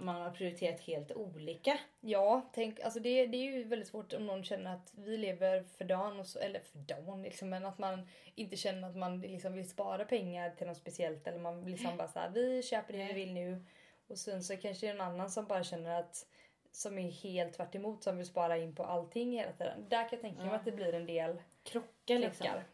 [0.00, 1.78] man har prioriterat helt olika.
[2.00, 5.62] Ja, tänk, alltså det, det är ju väldigt svårt om någon känner att vi lever
[5.62, 9.20] för dagen, och så, eller för dagen liksom, men att man inte känner att man
[9.20, 13.04] liksom vill spara pengar till något speciellt eller man liksom bara såhär, vi köper det
[13.04, 13.64] vi vill nu
[14.08, 16.26] och sen så kanske det är någon annan som bara känner att
[16.72, 19.86] som är helt tvärt emot som vill spara in på allting hela tiden.
[19.88, 20.56] Där kan jag tänka mig Ja.
[20.56, 22.46] att det blir en del Krocka liksom.
[22.46, 22.64] krockar.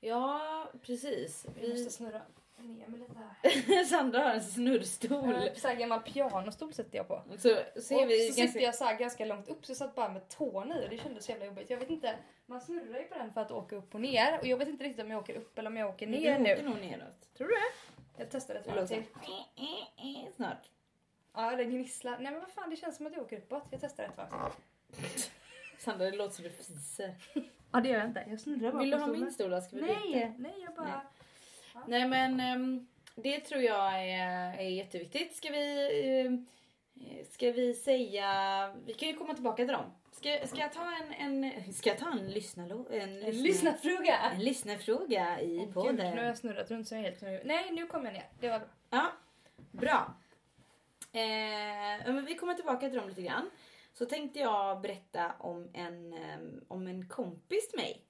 [0.00, 1.46] Ja, precis.
[1.54, 1.72] Vi Vi...
[1.72, 2.22] måste snurra
[2.68, 3.84] ner mig lite här.
[3.84, 5.34] Sandra har en snurrstol.
[5.34, 7.22] Äh, Så här gammal pianostol sitter jag på.
[7.38, 8.46] Så ser och vi så ganska...
[8.52, 10.90] sitter jag så här ganska långt upp så jag satt bara med tårna i och
[10.90, 11.70] det kändes så jävla jobbigt.
[11.70, 12.14] Jag vet inte,
[12.46, 14.84] man snurrar ju på den för att åka upp och ner och jag vet inte
[14.84, 16.52] riktigt om jag åker upp eller om jag åker ner du nu.
[16.52, 17.34] åker nog neråt.
[17.36, 18.22] Tror du det?
[18.22, 19.02] Jag testar ett varv till.
[20.36, 20.70] Snart.
[21.34, 22.18] Ja, det gnisslar.
[22.20, 23.64] Nej men vad fan, det känns som att jag åker uppåt.
[23.70, 25.22] Jag testar ett varv till.
[25.78, 27.14] Sandra, det låter som du fiser.
[27.72, 28.24] Ja det gör jag inte.
[28.28, 29.60] Jag snurrar Vill du ha min stol då?
[29.60, 29.94] Ska vi byta?
[30.00, 30.86] Nej, nej jag bara...
[30.86, 30.96] Nej
[31.86, 35.36] men ehm, det tror jag är, är jätteviktigt.
[35.36, 36.46] Ska vi, ehm,
[37.30, 39.84] ska vi säga, vi kan ju komma tillbaka till dem.
[40.12, 41.12] Ska, ska jag ta en,
[41.44, 44.18] en, ska jag ta en lyssnarlo, en, En lyssnar- lyssnarfråga!
[44.34, 45.96] en lyssnarfråga i Gud, podden?
[45.96, 47.42] nu har jag snurrat runt så jag helt nu.
[47.44, 48.28] Nej, nu kommer jag ner.
[48.40, 48.68] Det var bra.
[48.90, 49.12] Ja,
[49.70, 50.14] bra.
[51.12, 53.50] Eh, men vi kommer tillbaka till dem lite grann.
[53.92, 58.02] Så tänkte jag berätta om en, ehm, om en kompis till mig.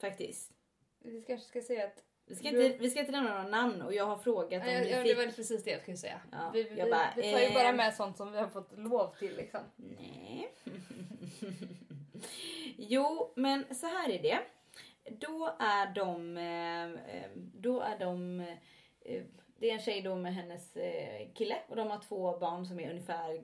[0.00, 0.52] Faktiskt.
[0.98, 2.04] Vi kanske ska säga att...
[2.28, 4.80] Vi ska, inte, vi ska inte nämna några namn och jag har frågat om Ja,
[4.80, 5.16] ni ja, fick...
[5.16, 6.20] det var precis det jag skulle säga.
[6.32, 8.48] Ja, vi, vi, jag bara, vi tar ju bara eh, med sånt som vi har
[8.48, 9.60] fått lov till liksom.
[9.76, 10.54] Nej.
[12.76, 14.38] jo, men så här är det.
[15.10, 16.36] Då är de...
[16.36, 16.84] eh,
[17.16, 18.44] eh, Då är de...
[19.60, 20.72] Det är en tjej då med hennes
[21.34, 23.40] kille och de har två barn som är ungefär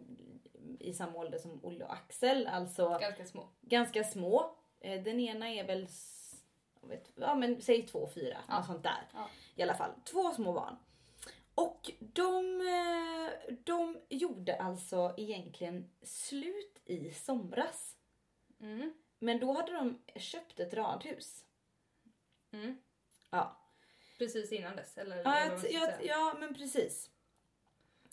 [0.81, 2.47] i samma ålder som Olle och Axel.
[2.47, 3.49] Alltså Ganska små.
[3.61, 4.57] ganska små.
[4.81, 5.87] Den ena är väl...
[6.89, 8.39] Vet, ja men säg två, fyra.
[8.49, 8.63] Ja.
[8.63, 9.09] Sånt där.
[9.15, 9.29] Ja.
[9.57, 9.91] I alla fall.
[10.05, 10.77] Två små barn.
[11.55, 17.97] Och de, eh, de gjorde alltså egentligen slut i somras.
[18.61, 18.95] Mm.
[19.19, 21.45] Men då hade de köpt ett radhus.
[22.53, 22.79] Mm.
[23.31, 23.65] Ja,
[24.19, 25.17] Precis innan dess, eller?
[25.25, 27.11] ja, jag, jag, ja men precis.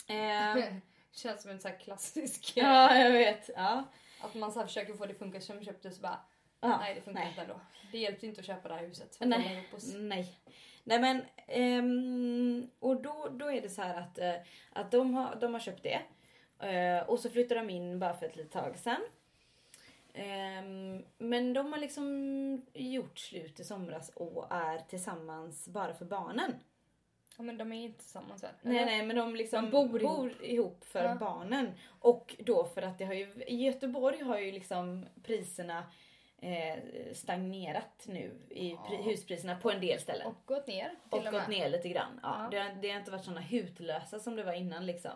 [0.08, 0.56] Eh,
[1.12, 2.54] Känns som en sån här klassisk...
[2.56, 3.50] ja, jag vet.
[3.56, 3.84] Ja.
[4.22, 6.20] Att man så försöker få det att funka som köpte så bara
[6.62, 7.30] Ja, nej det funkar nej.
[7.30, 7.60] inte ändå.
[7.92, 9.18] Det hjälpte inte att köpa det här huset.
[9.20, 9.68] Nej.
[9.96, 10.38] Nej.
[10.84, 14.36] Nej men, ehm, och då, då är det så här att, eh,
[14.74, 16.02] att de, har, de har köpt det.
[16.68, 19.02] Eh, och så flyttar de in bara för ett litet tag sedan.
[20.14, 26.56] Ehm, men de har liksom gjort slut i somras och är tillsammans bara för barnen.
[27.38, 28.52] Ja men de är inte tillsammans väl?
[28.62, 30.32] Nej nej men de liksom De bor ihop.
[30.42, 31.16] ihop för Ja.
[31.16, 31.72] barnen.
[32.00, 35.84] Och då för att det har ju, i Göteborg har ju liksom priserna
[37.14, 38.98] stagnerat nu i Ja.
[39.04, 40.28] huspriserna på en del ställen.
[40.28, 42.20] Och gått ner till Och och gått ner lite grann.
[42.24, 42.48] Ja, Ja.
[42.52, 45.12] Det, har, det har inte varit såna hutlösa som det var innan liksom.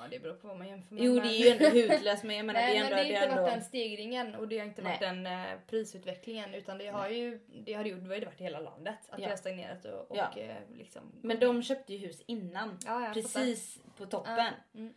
[0.00, 1.04] Ja det beror på vad man jämför med.
[1.04, 3.08] Jo men- det är ju ändå hutlöst men jag menar Nej det är men ändå...
[3.08, 3.42] det har inte ändå...
[3.42, 5.14] varit den stegringen och det har inte varit Nej.
[5.14, 8.60] den eh, prisutvecklingen utan det har ju det har gjort, det ju varit i hela
[8.60, 9.24] landet att Ja.
[9.24, 10.32] det har stagnerat och, och Ja.
[10.36, 12.78] eh, liksom Men de köpte ju hus innan.
[13.14, 14.52] Precis på toppen.
[14.74, 14.94] Mm.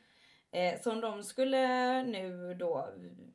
[0.53, 2.87] Eh, så om de skulle nu då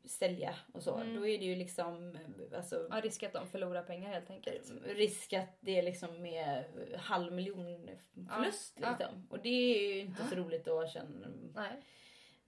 [0.04, 1.16] sälja och så, Mm.
[1.16, 2.18] då är det ju liksom
[2.56, 4.72] alltså, Ja, risk att de förlorar pengar helt enkelt.
[4.84, 6.64] risk att det är liksom med
[6.98, 7.90] halv miljon
[8.30, 8.78] förlust.
[8.80, 8.90] Ja, ja.
[8.98, 9.26] Liksom.
[9.30, 11.26] Och det är ju inte så roligt att känna.
[11.54, 11.82] Nej.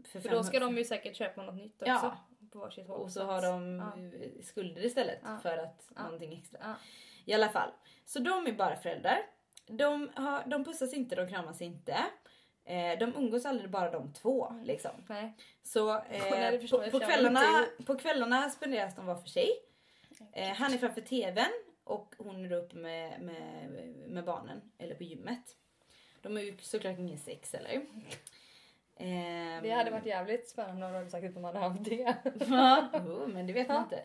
[0.05, 1.87] För, För då ska 500 de ju säkert köpa något nytt också.
[1.93, 2.19] Ja.
[2.53, 3.01] På varsitt håll.
[3.01, 3.79] Och så har de
[4.37, 4.43] Ja.
[4.43, 5.39] skulder istället Ja.
[5.43, 6.03] för att Ja.
[6.03, 6.59] någonting extra.
[6.63, 6.75] Ja.
[7.25, 7.71] I alla fall.
[8.05, 9.19] Så de är bara föräldrar.
[9.67, 11.97] De, har, de pussas inte, de kramas inte.
[12.69, 14.55] Eh, de umgås aldrig bara de två.
[14.65, 14.91] Liksom.
[15.09, 15.33] Nej.
[15.63, 19.51] Så Nej, eh, förstår på, på, kvällarna, på kvällarna spenderas de var för sig.
[20.33, 21.53] Eh, han är framför tvn
[21.85, 23.71] och hon är uppe med, med,
[24.07, 24.61] med barnen.
[24.79, 25.57] Eller på gymmet.
[26.23, 27.81] De har ju såklart ingen sex eller?
[28.97, 32.17] Ehm, Det hade varit jävligt spännande om de hade sagt att de hade haft det.
[32.49, 34.03] Ja, jo, men det vet man inte.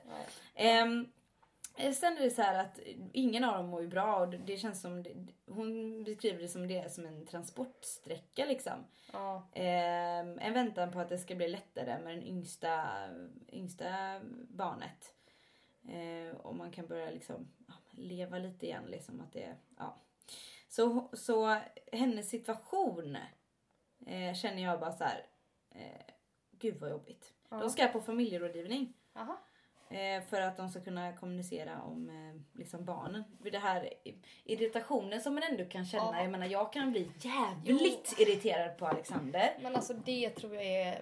[1.75, 2.79] Eh, sen är det så här att
[3.13, 5.15] ingen av dem mår ju bra och det, känns som, det,
[5.47, 8.86] hon beskriver det som det som en transportsträcka liksom.
[9.13, 9.47] Ja.
[9.53, 12.89] Ehm, en väntan på att det ska bli lättare med den yngsta,
[13.51, 15.13] yngsta barnet.
[15.89, 19.97] Ehm, och man kan börja liksom ja, leva lite igen liksom att det, ja.
[20.67, 21.59] Så, så
[21.91, 23.17] hennes situation
[24.05, 25.25] eh, känner jag bara så här.
[25.69, 26.13] Eh,
[26.51, 27.33] gud vad jobbigt.
[27.49, 27.57] Ja.
[27.57, 28.93] De ska på familjerådgivning.
[29.13, 29.38] Aha.
[29.89, 33.23] Eh, för att de ska kunna kommunicera om eh, liksom barnen.
[33.43, 33.89] För det här
[34.43, 36.09] irritationen som man ändå kan känna.
[36.13, 36.21] Ja.
[36.21, 39.57] Jag menar jag kan bli jävligt irriterad på Alexander.
[39.61, 41.01] Men alltså det tror jag är,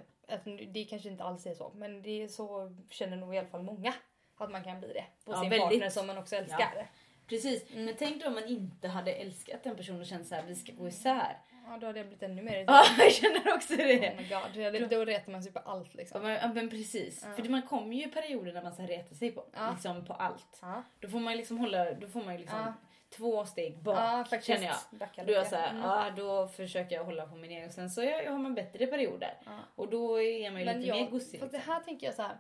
[0.74, 3.64] det kanske inte alls är så, men det är så känner nog i alla fall
[3.64, 3.94] många.
[4.38, 5.70] Att man kan bli det på Ja, sin väldigt.
[5.70, 6.90] partner som man också älskar.
[7.28, 7.66] Precis.
[7.76, 10.56] Men tänk då om man inte hade älskat den personen och känt så här vi
[10.56, 11.38] ska gå isär.
[11.72, 13.06] Ja, då hade jag blivit ännu mer Ja, irriterad.
[13.08, 14.16] jag känner också Oh det.
[14.18, 16.26] my god, det, då retar man sig på allt Ja, liksom.
[16.30, 17.24] ja, men precis.
[17.28, 17.34] Ja.
[17.44, 19.72] För man kommer ju i perioder när man ska reta sig på, Ja.
[19.72, 20.60] liksom på allt.
[20.62, 22.74] Ja, Då får man liksom hålla, då får man ju liksom Ja.
[23.10, 24.48] två steg bak ja faktiskt.
[24.48, 25.00] känner jag.
[25.00, 25.82] Backa Då, jag så här, Mm.
[25.82, 27.72] ja, då försöker jag hålla på min egen.
[27.72, 29.34] Sen så jag, har man bättre perioder.
[29.46, 29.52] Ja.
[29.76, 31.60] Och då är man ju Men lite mer jag, fast det liksom.
[31.66, 32.38] här tänker jag så här.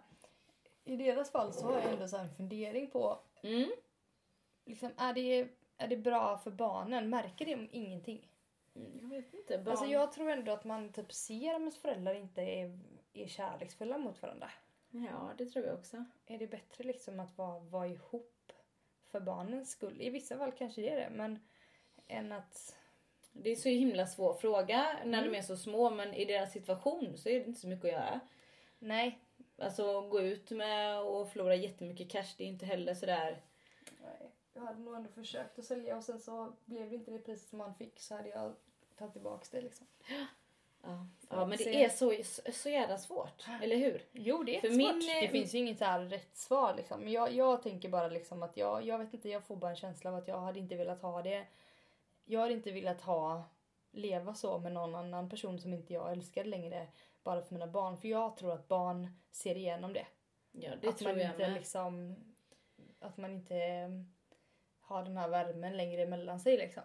[0.83, 3.71] I deras fall så har jag ändå så här en fundering på, Mm.
[4.65, 7.09] liksom, är, det, är det bra för barnen?
[7.09, 8.27] Märker de ingenting?
[8.73, 9.57] Jag vet inte.
[9.57, 9.67] Barn...
[9.67, 12.79] Alltså jag tror ändå att man typ ser om ens föräldrar inte är,
[13.13, 14.51] är kärleksfulla mot varandra.
[14.89, 16.05] Ja, det tror jag också.
[16.25, 18.51] Är det bättre liksom att vara, vara ihop
[19.11, 20.01] för barnens skull?
[20.01, 21.39] I vissa fall kanske det är det, men
[22.07, 22.77] än att...
[23.31, 25.31] Det är så himla svår fråga när Mm.
[25.31, 27.91] de är så små men i deras situation så är det inte så mycket att
[27.91, 28.19] göra.
[28.79, 29.19] Nej.
[29.57, 33.41] Alltså gå ut med och förlora jättemycket cash det är inte heller sådär.
[34.53, 37.49] Jag hade nog ändå försökt att sälja och sen så blev det inte det priset
[37.49, 38.53] som man fick så hade jag
[38.97, 39.87] tagit tillbaka det liksom.
[40.83, 42.15] Ja, ja men det är så,
[42.51, 43.45] så jävla svårt.
[43.61, 44.03] Eller hur?
[44.11, 44.77] Jo, det är För svårt.
[44.77, 46.99] min, det finns ju inget så här rätt svar liksom.
[47.01, 49.77] Men jag, jag tänker bara liksom att jag, jag vet inte, jag får bara en
[49.77, 51.45] känsla av att jag hade inte velat ha det.
[52.25, 53.43] Jag hade inte velat ha,
[53.91, 56.87] leva så med någon annan person som inte jag älskar längre.
[57.23, 57.97] Bara för mina barn.
[57.97, 60.05] För jag tror att barn ser igenom det.
[60.51, 61.53] Ja det att tror man jag inte med.
[61.53, 62.15] liksom,
[62.99, 63.55] att man inte
[64.91, 66.83] har den här värmen längre mellan sig liksom.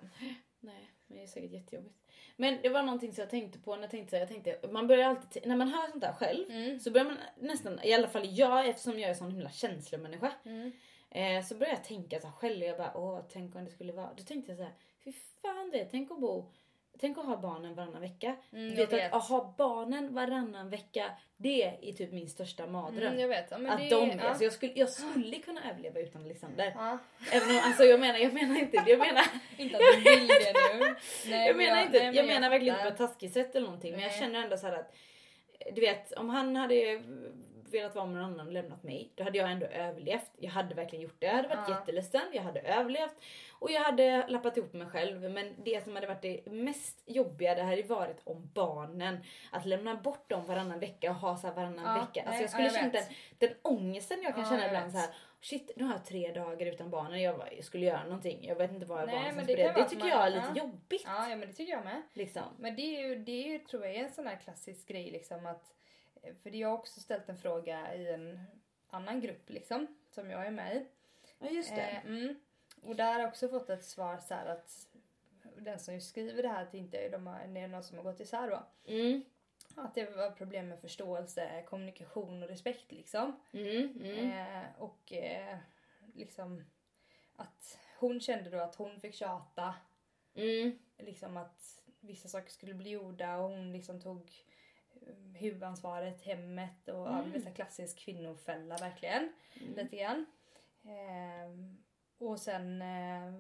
[0.61, 1.95] Nej, men det är säkert jättejobbigt.
[2.37, 5.09] Men det var någonting som jag tänkte på när jag tänkte, jag tänkte man börjar
[5.09, 6.81] alltid, när man hör sånt där själv Mm.
[6.81, 10.33] så börjar man nästan, i alla fall jag eftersom jag är sån himla känslomänniska.
[10.45, 10.73] Mm.
[11.11, 13.93] Eh, så började jag tänka så här själv jag bara åh tänk om det skulle
[13.93, 14.11] vara.
[14.17, 14.73] Då tänkte jag så här,
[15.05, 16.53] fy fan det, tänk att bo,
[17.01, 18.37] tänk att ha barnen varannan vecka.
[18.53, 19.13] Mm, jag vet, vet.
[19.13, 23.09] att ha barnen varannan vecka, det är typ min största mardröm.
[23.09, 23.51] Mm, jag vet.
[23.51, 24.29] Ja, att det, de, ja.
[24.29, 26.73] alltså jag, skulle, jag skulle kunna överleva utan Alexander.
[26.75, 26.99] Ja.
[27.33, 29.25] Även om, alltså jag menar, jag menar inte, jag menar,
[29.57, 30.95] Inte att du vill det nu.
[31.31, 33.55] Nej, jag men menar inte, nej, men jag menar verkligen inte på ett taskigt sätt
[33.55, 34.97] eller någonting men jag känner ändå så här att
[35.73, 37.03] du vet om han hade
[37.73, 40.31] velat vara med någon annan och lämnat mig, då hade jag ändå överlevt.
[40.39, 41.27] Jag hade verkligen gjort det.
[41.27, 41.75] Jag hade varit Ja.
[41.79, 43.15] jätteledsen, jag hade överlevt
[43.53, 45.31] och jag hade lappat ihop mig själv.
[45.31, 49.19] Men det som hade varit det mest jobbiga, det hade varit om barnen.
[49.53, 52.21] Att lämna bort dem varannan vecka och ha så varannan Ja, vecka.
[52.21, 53.05] Alltså nej, jag skulle ja, känt den,
[53.39, 55.09] den ångesten jag kan Ja, känna ibland så här.
[55.41, 57.23] Shit, nu har jag tre dagar utan barnen.
[57.23, 58.45] Jag, var- jag skulle göra någonting.
[58.47, 59.73] Jag vet inte vad jag Nej, var någonstans det det.
[59.73, 60.63] Det tycker man- jag är lite ja.
[60.63, 61.03] jobbigt.
[61.07, 62.03] Ja, ja men det tycker jag med.
[62.13, 62.43] Liksom.
[62.59, 65.11] Men det är ju, det är ju tror jag är en sån här klassisk grej
[65.11, 65.73] liksom att
[66.35, 68.41] för jag har också ställt en fråga i en
[68.89, 70.87] annan grupp liksom som jag är med i.
[71.39, 71.83] Ja just det.
[71.83, 72.41] Eh, mm.
[72.83, 74.87] Och där har jag också fått ett svar så att
[75.57, 78.05] den som skriver det här det inte är, de har, det är någon som har
[78.05, 78.67] gått isär då.
[78.93, 79.25] Mm.
[79.77, 83.41] Att det var problem med förståelse, kommunikation och respekt liksom.
[83.53, 84.01] Mm.
[84.03, 84.31] Mm.
[84.31, 85.59] Eh, och eh,
[86.15, 86.65] liksom
[87.37, 89.75] att hon kände då att hon fick tjata
[90.37, 90.79] Mm.
[90.99, 94.33] liksom att vissa saker skulle bli gjorda och hon liksom tog
[95.35, 97.33] huvudansvaret, hemmet och mm.
[97.33, 99.33] Vissa klassisk kvinnofälla verkligen.
[99.61, 99.75] Mm.
[99.75, 100.27] Lite grann.
[100.85, 101.77] Ehm,
[102.19, 103.33] och sen, eh,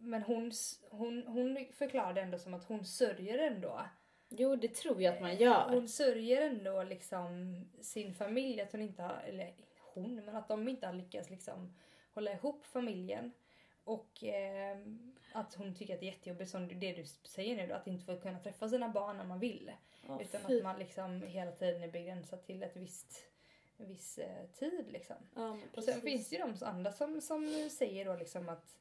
[0.00, 0.52] men hon,
[0.90, 3.80] hon, hon förklarade ändå som att hon sörjer ändå.
[4.28, 5.68] Jo det tror jag att man gör.
[5.70, 9.54] Hon sörjer ändå liksom sin familj, att hon inte har, eller
[9.94, 11.74] hon, men att de inte har lyckats liksom
[12.14, 13.32] hålla ihop familjen.
[13.84, 14.78] Och eh,
[15.32, 18.16] att hon tycker att det är jättejobbigt som det du säger nu att inte få
[18.20, 19.72] kunna träffa sina barn när man vill.
[20.08, 20.56] Åh, utan fy.
[20.58, 23.26] att man liksom hela tiden är begränsad till ett visst,
[23.76, 25.16] en viss eh, tid liksom.
[25.34, 28.78] Ja, Och sen finns det ju de andra som, som säger då liksom att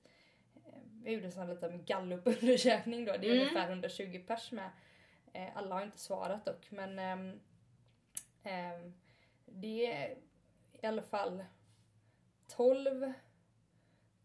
[0.66, 3.12] eh, jag gjorde en sån här liten gallupundersökning då.
[3.12, 3.40] Det är Mm.
[3.40, 4.70] ungefär 120 pers med.
[5.34, 7.40] Eh, alla har inte svarat dock men ehm,
[9.46, 10.18] det är
[10.82, 11.44] i alla fall
[12.48, 13.14] 12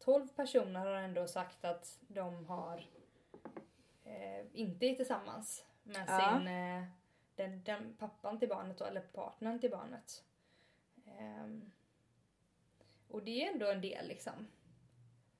[0.04, 2.86] 12 personer har ändå sagt att de har
[4.04, 6.38] eh, inte är tillsammans med Ja.
[6.38, 6.84] sin eh,
[7.36, 10.24] den, den pappan till barnet då, eller partnern till barnet.
[11.18, 11.70] Ehm,
[13.08, 14.46] och det är ändå en del liksom.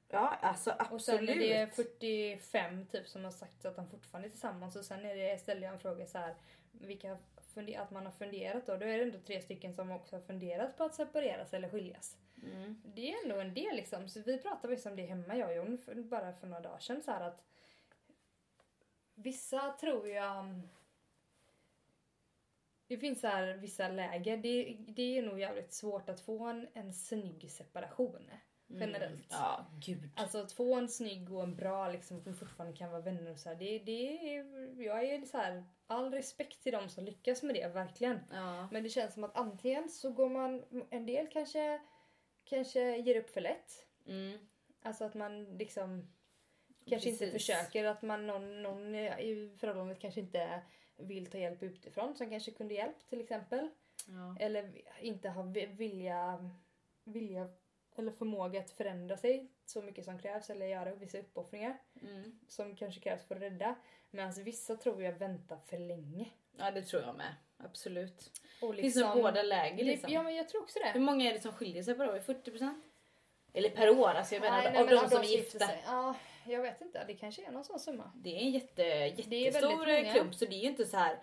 [0.08, 0.92] Ja alltså absolut.
[0.92, 4.84] Och sen är det 45 typ som har sagt att de fortfarande är tillsammans och
[4.84, 6.34] sen är det, ställer jag en fråga så här
[6.72, 7.18] vilka
[7.54, 8.76] funder, att man har funderat då.
[8.76, 12.16] Då är det ändå tre stycken som också har funderat på att separeras eller skiljas.
[12.42, 12.82] Mm.
[12.84, 14.08] Det är ändå en del liksom.
[14.08, 16.78] Så vi pratade faktiskt om det hemma jag och Jon för, bara för några dagar
[16.78, 17.44] sedan så att
[19.14, 20.62] vissa tror jag
[22.86, 24.36] det finns så här vissa läger.
[24.36, 28.30] Det, det är nog jävligt svårt att få en, en snygg separation.
[28.66, 29.32] Generellt.
[29.32, 29.42] Mm.
[29.42, 30.10] Ja gud.
[30.16, 33.30] Alltså att få en snygg och en bra liksom, att vi fortfarande kan vara vänner
[33.30, 34.44] och så här, det, det är,
[34.82, 38.20] jag är så här, all respekt till de som lyckas med det, verkligen.
[38.30, 38.68] Ja.
[38.72, 41.80] Men det känns som att antingen så går man, en del kanske,
[42.44, 43.86] kanske ger upp för lätt.
[44.06, 44.38] Mm.
[44.82, 46.12] Alltså att man liksom
[46.86, 47.46] kanske inte Precis.
[47.46, 50.62] försöker, att man någon, någon i förhållandet kanske inte
[50.96, 53.68] vill ta hjälp utifrån som kanske kunde hjälpt till exempel.
[54.06, 54.36] Ja.
[54.40, 56.50] Eller inte har vi- vilja,
[57.04, 57.48] vilja
[57.96, 62.38] eller förmåga att förändra sig så mycket som krävs eller göra vissa uppoffringar Mm.
[62.48, 63.74] som kanske krävs för att rädda.
[64.10, 66.30] Medan vissa tror jag väntar för länge.
[66.58, 67.34] ja det tror jag med.
[67.64, 68.40] Absolut.
[68.62, 70.12] Och Finns det båda läger det, liksom?
[70.12, 71.00] Ja men jag tror också Hur det.
[71.00, 72.18] många är det som skiljer sig per år?
[72.18, 72.80] 40%?
[73.52, 74.08] Eller per år?
[74.08, 75.66] Alltså jag menar Nej, nej, av men de som är gifta.
[75.66, 75.82] sig.
[75.86, 76.14] Ja,
[76.46, 77.04] jag vet inte.
[77.06, 78.12] Det kanske är någon sån summa.
[78.14, 80.12] Det är en jätte, jättestor många.
[80.12, 81.18] klubb så det är ju inte så här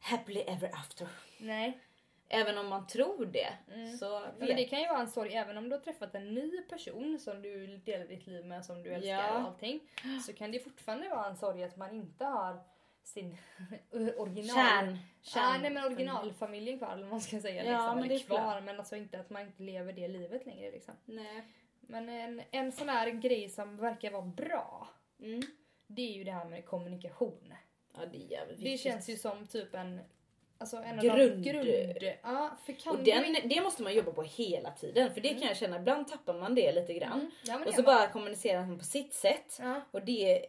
[0.00, 1.08] happily ever after.
[1.38, 1.78] Nej.
[2.28, 3.48] Även om man tror det.
[3.74, 3.96] Mm.
[3.98, 6.34] Så vet men det kan ju vara en sorg även om du har träffat en
[6.34, 9.32] ny person som du delar ditt liv med, som du älskar Ja.
[9.34, 9.80] och allting.
[10.26, 12.60] Så kan det fortfarande vara en sorg att man inte har
[13.02, 13.36] sin
[14.16, 14.56] original...
[14.56, 14.98] Kärn.
[15.22, 17.64] Kärn nej men originalfamiljen kvar eller vad man ska säga.
[17.64, 17.86] Ja, liksom.
[17.86, 18.64] men eller det är kvar klart.
[18.64, 20.94] men alltså inte att man inte lever det livet längre liksom.
[21.04, 21.42] Nej.
[21.80, 24.88] Men en, en sån här grej som verkar vara bra
[25.22, 25.40] Mm.
[25.86, 27.54] det är ju det här med kommunikation.
[27.94, 28.92] Ja det är jävligt Det viktigt.
[28.92, 30.00] känns ju som typ en
[30.58, 31.44] Alltså en Grund.
[31.44, 31.68] grund...
[32.22, 35.28] Ja, för kan Och den, inte- det måste man jobba på hela tiden för det
[35.28, 37.12] kan jag känna, ibland tappar man det lite grann.
[37.20, 37.30] Mm.
[37.44, 39.58] Ja, Och det så bara kommunicerar man på sitt sätt.
[39.60, 39.80] Ja.
[39.90, 40.46] Och det,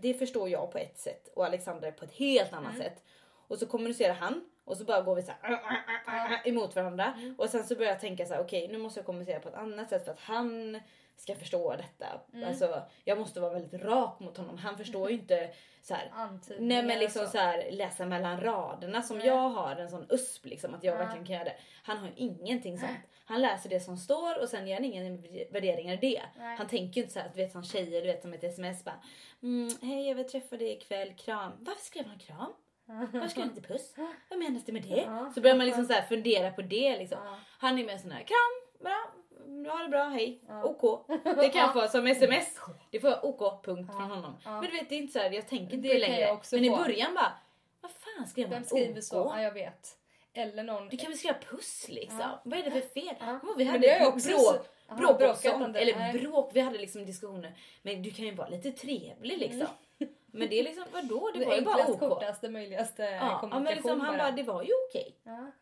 [0.00, 2.82] det förstår jag på ett sätt och Alexander på ett helt annat Mm.
[2.86, 3.02] sätt.
[3.48, 7.14] Och så kommunicerar han och så bara går vi så här emot varandra.
[7.18, 7.34] Mm.
[7.38, 9.54] Och sen så börjar jag tänka så här: okej nu måste jag kommunicera på ett
[9.54, 10.80] annat sätt för att han
[11.16, 12.06] ska förstå detta.
[12.32, 12.48] Mm.
[12.48, 14.58] Alltså jag måste vara väldigt rak mot honom.
[14.58, 15.50] Han förstår ju inte
[15.82, 16.10] så här.
[16.58, 17.38] Nej men liksom så.
[17.38, 20.98] här, läsa mellan raderna som jag har en sån USP liksom att jag Ja.
[20.98, 21.56] verkligen kan göra det.
[21.82, 22.98] Han har ju ingenting sånt.
[23.28, 25.18] Han läser det som står och sen gör han inga
[25.50, 26.22] värderingar i det.
[26.38, 26.56] Nej.
[26.56, 28.84] Han tänker ju inte så här, du vet som tjejer du vet som ett sms
[28.84, 29.00] bara
[29.42, 31.52] mm, Hej jag vill träffa dig ikväll, kram.
[31.60, 32.52] Varför skrev han kram?
[32.86, 33.94] Varför skrev han inte puss?
[34.28, 35.02] Vad menas det med det?
[35.06, 35.32] Ja.
[35.34, 37.18] Så börjar man liksom så här fundera på det liksom.
[37.24, 37.38] Ja.
[37.58, 40.64] Han är mer sån här kram, bra, ha det bra, hej, Ja.
[40.64, 41.06] OK.
[41.24, 42.60] Det kan jag få som sms.
[42.90, 44.36] Det får jag OK punkt från honom.
[44.44, 44.50] Ja.
[44.50, 46.38] Men du vet det är inte så här, jag tänker inte Det längre.
[46.52, 47.32] Men i början bara,
[47.80, 49.04] vad fan skrev Vem han skriver OK?
[49.04, 49.16] så?
[49.16, 49.95] Ja, jag vet.
[50.36, 50.88] Eller någon...
[50.88, 52.20] Du kan väl skriva puss liksom?
[52.20, 52.40] Ja.
[52.44, 53.14] Vad är det för fel?
[53.20, 53.40] Ja.
[53.56, 55.48] Vi Men hade bråk, också bråk, Aha, bråk också.
[55.48, 56.18] Eller nej.
[56.18, 57.58] bråk, vi hade liksom diskussioner.
[57.82, 59.66] Men du kan ju vara lite trevlig liksom.
[60.26, 61.30] Men det är liksom, vadå?
[61.34, 61.98] Det, Det var ju bara OK.
[61.98, 65.16] kortaste, möjligaste Ja, ja kommunikation men liksom, han bara, det var ju okej.
[65.22, 65.52] Ja.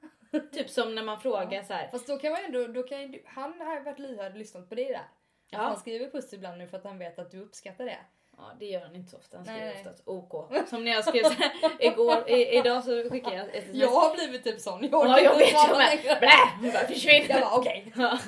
[0.53, 1.89] Typ som när man frågar så här.
[1.89, 4.69] Fast då kan man ju ändå, då kan ju, han har varit lyhörd och lyssnat
[4.69, 5.09] på det där.
[5.51, 5.59] Ja.
[5.59, 7.99] Han skriver puss ibland nu för att han vet att du uppskattar det.
[8.37, 9.37] Ja det gör han inte så ofta.
[9.37, 9.87] Han skriver Nej, nej.
[9.87, 10.33] oftast OK.
[10.71, 13.77] Som när jag skrev så här, igår, i, idag så skickade jag ett sms.
[13.77, 14.83] Jag har blivit typ sån.
[14.83, 16.19] Jag Ja jag inte vet jag med.
[16.21, 16.31] Blä!
[16.61, 17.27] Hon bara försvinn.
[17.29, 17.93] Jag bara okej.
[17.97, 18.19] Ja.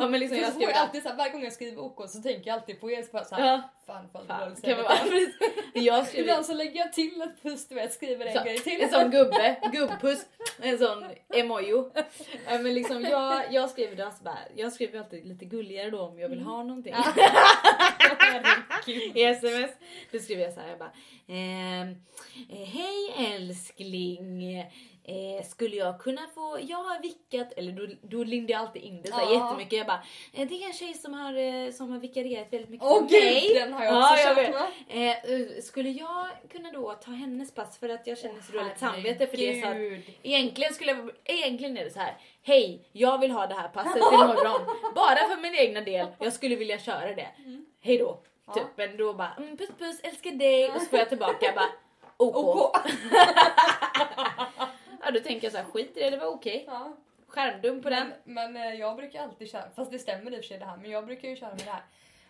[0.00, 2.22] Ja men liksom Så jag skrev alltid så här, varje gång jag skriver OK så
[2.22, 3.02] tänker jag alltid på er.
[3.02, 3.62] Så bara så här, Ja.
[3.86, 4.86] Fan fan, Fan, kan man
[5.84, 8.58] jag skrev Ibland så lägger jag till ett puss du vet, skriver en Så, grej
[8.58, 8.80] till.
[8.80, 10.26] En sån gubbe, gubbpuss,
[10.62, 11.90] en sån emojo.
[12.46, 16.00] Ja, men liksom jag, jag skriver det alltså bara, jag skriver alltid lite gulligare då
[16.00, 16.94] om jag vill ha någonting.
[19.14, 19.70] I sms.
[20.12, 20.92] Då skriver jag så här, jag bara
[21.28, 21.88] ehm,
[22.50, 24.64] eh, Hej älskling.
[25.04, 29.02] Eh, skulle jag kunna få, jag har vickat, eller då, då lindar jag alltid in
[29.02, 29.32] det så här Ja.
[29.34, 29.78] jättemycket.
[29.78, 31.34] Jag bara, eh, det är en tjej som har,
[31.66, 33.50] eh, som har vikarierat väldigt mycket Åh för mig.
[33.54, 34.54] den har jag Ja, också kört vet.
[34.88, 35.56] med.
[35.56, 39.26] Eh, skulle jag kunna då ta hennes plats för att jag känner så dåligt samvete
[39.26, 39.76] för det så att
[40.22, 42.16] egentligen skulle jag, egentligen är det så här.
[42.42, 44.60] Hej, jag vill ha det här passet imorgon.
[44.94, 46.06] Bara för min egna del.
[46.18, 47.28] Jag skulle vilja köra det.
[47.80, 48.08] Hej då.
[48.10, 48.20] Mm.
[48.46, 48.54] Ja.
[48.54, 48.66] Typ.
[48.76, 50.70] Men då bara mm, puss puss, älskar dig.
[50.70, 51.68] Och så får jag tillbaka bara
[52.16, 52.36] OK.
[52.66, 52.76] OK.
[55.10, 56.64] Ja då tänker jag så här, skit i det, det var okej.
[56.66, 56.92] Ja.
[57.26, 58.12] Skärmdump på den.
[58.24, 60.64] Men, men eh, jag brukar alltid köra, fast det stämmer i och för sig det
[60.64, 61.82] här, men jag brukar ju köra med det här.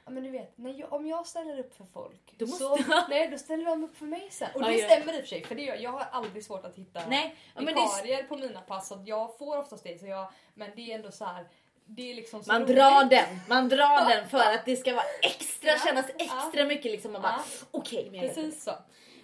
[0.05, 2.79] Ja men du vet, när jag, om jag ställer upp för folk, Då måste så,
[3.09, 4.49] nej, då ställer de upp för mig sen.
[4.55, 4.89] Och Ja, det ja.
[4.91, 7.37] stämmer i och för sig, för det gör, jag har aldrig svårt att hitta Nej,
[7.55, 10.01] ja, men det vikarier på mina pass, så jag får oftast det.
[10.01, 11.45] Så jag, men det är ändå så här,
[11.87, 12.77] det är liksom man roligt.
[12.77, 16.25] drar den, man drar den för att det ska vara extra, Ja, kännas ja.
[16.25, 17.13] extra mycket liksom.
[17.13, 17.67] Man bara Ja.
[17.71, 18.21] okej, det.
[18.21, 18.73] Precis så.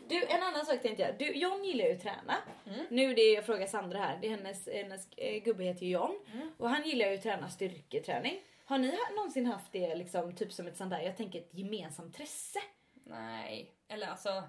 [0.09, 1.19] Du, en annan sak tänkte jag.
[1.19, 2.37] Du, John gillar ju att träna.
[2.67, 2.87] Mm.
[2.91, 6.19] Nu det jag frågar Sandra här, det är hennes, hennes eh, gubbe heter ju John.
[6.33, 6.51] Mm.
[6.57, 8.41] Och han gillar ju att träna styrketräning.
[8.65, 12.07] Har ni någonsin haft det liksom, typ som ett sånt där, jag tänker ett gemensamt
[12.07, 12.59] intresse?
[13.05, 14.43] Nej, eller alltså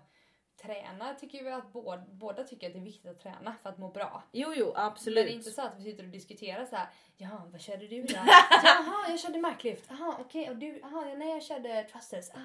[0.62, 3.78] träna tycker vi att båda, båda tycker att det är viktigt att träna för att
[3.78, 4.24] må bra.
[4.32, 5.26] Jo, jo, Men absolut.
[5.26, 6.88] det är inte så att vi sitter och diskuterar så här.
[7.18, 8.26] Jaha, vad körde du idag?
[8.64, 9.86] Jaha, jag körde marklyft.
[9.90, 10.50] Jaha, okej.
[10.50, 10.80] Och du?
[10.80, 12.26] Jaha, ja, nej jag körde thrusters.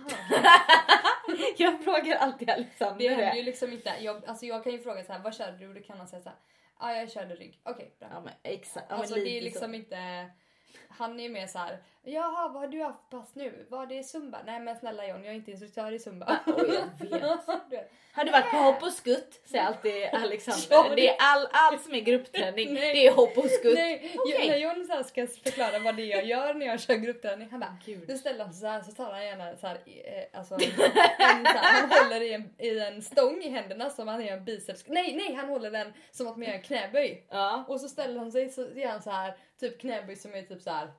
[1.57, 3.37] Jag frågar alltid Det Alexander händer det.
[3.37, 3.93] ju liksom inte.
[4.01, 5.69] Jag, alltså jag kan ju fråga så här, vad körde du?
[5.69, 6.39] Och då kan han säga så här.
[6.81, 7.61] Ja, jag körde rygg.
[7.65, 8.09] Okej, bra.
[8.13, 8.87] Ja men exakt.
[8.91, 9.75] Ja, alltså men det är liksom så.
[9.75, 10.31] inte...
[10.89, 11.79] Han är ju mer så här.
[12.05, 13.67] Jaha, vad har du haft pass nu?
[13.69, 14.39] Var det zumba?
[14.47, 16.41] Nej men snälla John, jag är inte instruktör i zumba.
[16.47, 17.47] Oj, jag vet.
[17.71, 17.79] Du.
[18.15, 19.41] Har du varit på hopp och skutt?
[19.45, 20.67] Säger alltid Alexander.
[20.71, 23.75] Ja, det är all, allt som är gruppträning, det är hopp och skutt.
[23.75, 24.49] Nej, Okej.
[24.49, 27.49] när John så ska förklara vad det är jag gör när jag kör gruppträning.
[27.51, 28.09] Han bara, Gud.
[28.09, 31.45] då ställer sig så här så tar han gärna så här, eh, alltså, en, en,
[31.45, 34.45] så här, han håller i en, i en stång i händerna som han gör en
[34.45, 34.85] biceps.
[34.87, 37.27] Nej, nej, han håller den som att man gör en knäböj.
[37.31, 37.65] Ja.
[37.69, 40.63] Och så ställer han sig så gör han så här typ knäböj som är typ
[40.63, 40.93] så här.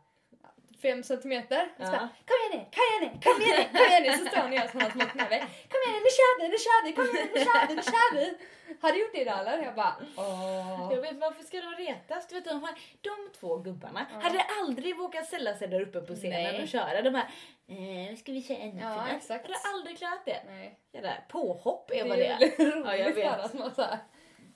[0.81, 1.71] 5 centimeter.
[1.77, 1.85] Ja.
[1.85, 4.11] bara, kom igen nu, kom igen nu, kom igen nu, kom igen nu.
[4.17, 5.39] Så står han och gör sådana små knäböj.
[5.71, 7.75] Kom igen nu, nu kör vi, nu kör vi, kom igen nu, nu kör vi,
[7.75, 8.37] nu kör vi.
[8.81, 9.63] Har du gjort det idag eller?
[9.63, 10.89] Jag bara, åh.
[10.93, 12.27] Jag vet varför ska de retas?
[12.27, 14.19] Du vet, de, här, de två gubbarna Ja.
[14.19, 16.61] hade aldrig vågat ställa sig där uppe på scenen Nej.
[16.61, 17.27] och köra de här
[17.67, 17.75] eh,
[18.09, 19.15] nu ska vi köra ännu Ja, finare.
[19.17, 19.47] exakt.
[19.47, 20.41] Hade aldrig klarat det.
[20.47, 20.79] Nej.
[20.91, 22.39] Det där påhopp är Det vad det är är.
[22.39, 24.01] väldigt roligt Ja, jag vet.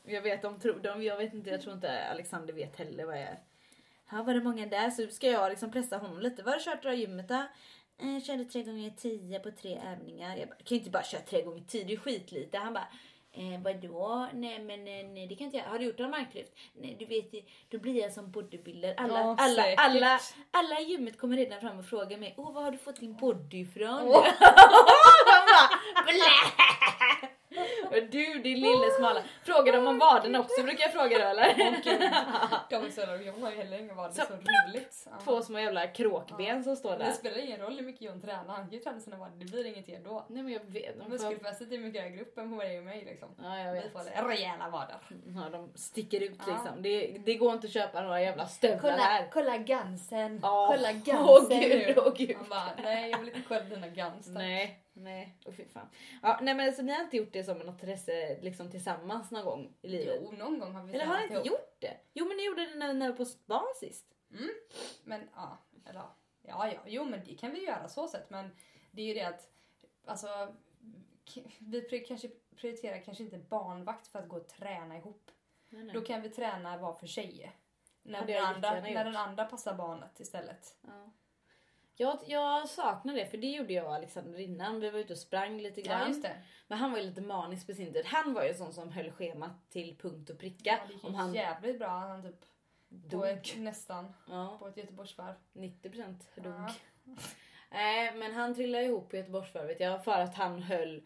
[0.09, 3.15] Jag vet, de tror, de, jag vet inte, jag tror inte Alexander vet heller vad
[3.15, 3.37] jag är.
[4.07, 6.43] Här var det många där så ska jag liksom pressa honom lite.
[6.43, 7.43] Vad har du kört då i gymmet då?
[8.01, 10.37] Eh, körde tre gånger tio på tre övningar.
[10.37, 12.57] Jag bara, kan ju inte bara köra tre gånger tio, det är skitlite.
[12.57, 12.87] Han bara,
[13.33, 14.27] eh, vadå?
[14.33, 15.63] Nej men eh, nej, det kan inte jag.
[15.65, 16.51] Har du gjort en marklyft?
[16.73, 18.93] Nej du vet ju, då blir jag som bodybuilder.
[18.97, 19.79] Alla, Ja, alla, säkert.
[19.79, 20.19] alla,
[20.51, 23.17] alla i gymmet kommer redan fram och frågar mig, åh var har du fått din
[23.17, 24.01] body ifrån?
[24.07, 24.27] Åh.
[27.91, 29.21] du din lille smala.
[29.43, 31.53] Frågar de om vaderna också brukar jag fråga då eller?
[31.83, 32.01] Gud.
[32.69, 35.07] De är så John har ju heller ingen vad, det är Så, så roligt.
[35.11, 35.17] Ja.
[35.23, 37.11] Två små jävla kråkben som står Det där.
[37.11, 39.65] spelar ingen roll hur mycket John tränar, han kan ju träna sina vader, det blir
[39.65, 40.25] inget ändå.
[40.29, 41.03] Nej men jag vet.
[41.03, 41.09] Får...
[41.09, 43.29] Muskelfästet är mycket högre upp än på dig och mig liksom.
[43.43, 43.91] Ja jag Vi vet.
[43.91, 44.33] får det.
[44.33, 44.95] rejäla vader.
[45.35, 46.53] Ja, de sticker ut Ja.
[46.53, 46.81] liksom.
[46.81, 49.27] Det, det går inte att köpa några jävla stövlar här.
[49.33, 50.73] kolla gansen, Ja.
[50.75, 51.93] kolla gansen Åh, gud, nu.
[51.97, 52.35] åh, gud.
[52.37, 54.27] Han bara, nej jag vill inte kolla dina gans.
[54.27, 55.37] Nej, nej.
[55.45, 55.87] Oh, fy fan.
[56.21, 59.45] Ja, nej men så ni har inte gjort det som något intresse liksom tillsammans någon
[59.45, 60.19] gång i livet?
[60.21, 61.47] Jo, någon gång har vi Eller har ni inte ihop.
[61.47, 61.97] gjort det?
[62.13, 64.05] Jo men ni gjorde det när ni var på spa sist.
[65.03, 66.01] Men ja, eller
[66.41, 68.55] ja, ja, jo men det kan vi göra så sett men
[68.91, 69.49] det är ju det att
[70.05, 70.53] alltså
[71.59, 75.31] vi kanske prioriterar kanske inte barnvakt för att gå och träna ihop.
[75.69, 75.93] Nej, nej.
[75.93, 77.51] Då kan vi träna var för sig.
[78.03, 80.77] När, den andra, när den andra passar barnet istället.
[80.81, 81.11] Ja.
[81.99, 84.79] Jag, jag saknar det för det gjorde jag och Alexander innan.
[84.79, 86.21] Vi var ute och sprang lite grann.
[86.23, 86.29] Ja.
[86.67, 88.05] Men han var ju lite manisk på sin tid.
[88.05, 90.69] Han var ju sån som höll schemat till punkt och pricka.
[90.69, 91.87] Ja, det gick om han jävligt bra.
[91.87, 92.39] Han typ
[92.89, 93.27] på dog.
[93.27, 95.35] ett, nästan Ja, på ett Göteborgsvarv.
[95.53, 96.53] 90% dog.
[96.53, 96.73] Ja.
[97.71, 99.79] Nej, men han trillade ihop på Göteborgsvarvet.
[99.79, 101.03] Ja, för att han höll...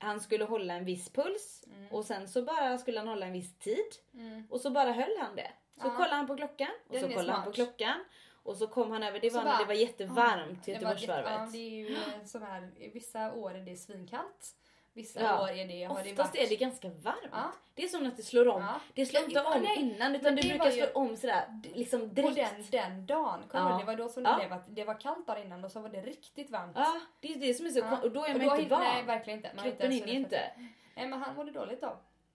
[0.00, 1.88] Han skulle hålla en viss puls Mm.
[1.92, 3.84] och sen så bara skulle han hålla en viss tid.
[4.14, 4.46] Mm.
[4.50, 5.50] Och så bara höll han det.
[5.80, 5.90] Så Ja.
[5.96, 7.54] kollade han på klockan och Den så kollade han på smart.
[7.54, 8.04] klockan.
[8.42, 10.72] Och så kom han över, det Och så var när bara- det var jättevarmt Det
[10.72, 11.30] var jätte- Göteborgsvarvet.
[11.32, 14.54] Ja, det är ju eh, så här, i vissa år är det svinkallt.
[14.92, 15.42] Vissa Ja.
[15.42, 16.44] år är det, har det Oftast varit...
[16.46, 17.28] är det ganska varmt.
[17.32, 17.52] Ja.
[17.74, 18.62] Det är som att det slår om.
[18.62, 18.80] Ja.
[18.94, 21.16] Det slår inte Ja, om nej, innan utan det, det brukar var ju- slå om
[21.16, 22.36] sådär liksom direkt.
[22.36, 23.78] den, den dagen, kommer Ja.
[23.78, 24.36] det var då som det Ja.
[24.38, 26.72] blev att det var kallt dagen innan och så var det riktigt varmt.
[26.74, 27.98] Ja, det är det som är så Ja.
[28.02, 28.80] Och då är man då inte van.
[28.80, 29.50] Nej, verkligen inte.
[29.56, 30.50] Man Kroppen hinner inte.
[30.96, 31.86] Nej, men han mådde dåligt då.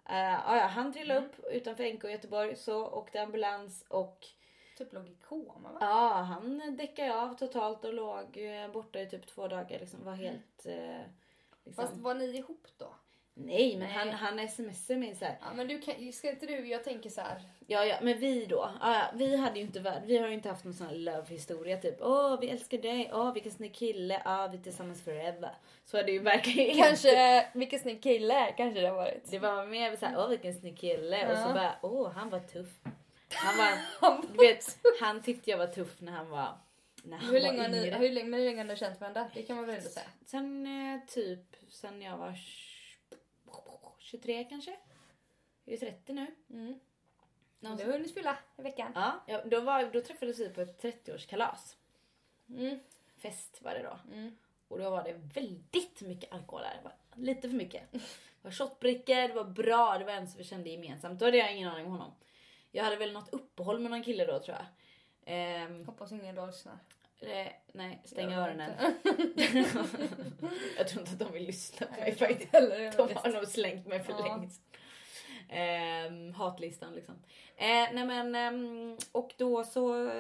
[0.10, 1.30] Uh, ja, ja, han trillade Mm.
[1.30, 4.26] upp utanför NK i Göteborg, så åkte ambulans och
[4.84, 5.78] Typ låg i koma va?
[5.80, 9.80] ja, han däckade av totalt och låg eh, borta i typ två dagar.
[9.80, 10.66] Liksom, var helt...
[10.66, 10.74] eh,
[11.64, 11.86] liksom.
[11.86, 12.94] Fast var ni ihop då?
[13.36, 13.92] Nej, men Nej.
[13.92, 15.38] han, han smsade mig så här.
[15.42, 17.42] Ja men du kan, ska inte du, jag tänker så här.
[17.68, 18.70] Ja, ja, men vi då.
[18.82, 20.02] Ja, ja, vi hade ju inte värld.
[20.06, 21.96] Vi har ju inte haft någon sån här love-historia typ.
[22.02, 23.12] Åh, vi älskar dig.
[23.14, 24.22] Åh, vilken snygg kille.
[24.26, 25.56] Ja, vi är tillsammans forever.
[25.86, 26.84] Så är det ju verkligen.
[26.84, 29.32] Kanske, vilken snygg kille kanske det har varit.
[29.32, 31.32] Det var mer så här, åh vilken snygg kille.
[31.32, 31.54] Och så Ja.
[31.54, 32.80] bara, åh han var tuff.
[33.36, 36.58] Han var, du vet, han tyckte jag var tuff när han var,
[37.04, 39.30] när han Hur länge, var ni, hur, länge, men hur länge har ni känt varandra?
[39.34, 40.06] Det kan man väl ändå säga.
[40.26, 42.74] Sen eh, typ, sen jag var tj-
[44.00, 44.76] 23 kanske.
[45.66, 46.36] Jag är 30 nu.
[46.50, 46.80] Mm.
[47.60, 48.92] Någon Du har hunnit fylla i veckan.
[48.96, 51.76] Ja, ja, då, var, då träffades vi på ett 30-årskalas.
[52.50, 52.80] Mm.
[53.18, 54.14] Fest var det då.
[54.14, 54.38] Mm.
[54.68, 56.92] Och då var det väldigt mycket alkohol där.
[57.16, 57.92] Lite för mycket.
[57.92, 58.00] Det
[58.42, 61.20] var shotbrickor, det var bra, det var en som vi kände gemensamt.
[61.20, 62.12] Då hade jag ingen aning om honom.
[62.76, 64.66] Jag hade väl något uppehåll med någon kille då tror jag.
[65.26, 66.78] Ehm, Hoppas ingen då lyssnar.
[67.22, 68.72] eh, nej, stäng Jag öronen.
[70.78, 72.52] jag tror inte att de vill lyssna på mig faktiskt.
[72.52, 74.38] De har nog slängt mig för Ja.
[74.38, 74.62] längst.
[75.50, 77.16] Ehm, hatlistan liksom.
[77.56, 80.12] Eh, nej men ehm, och då så,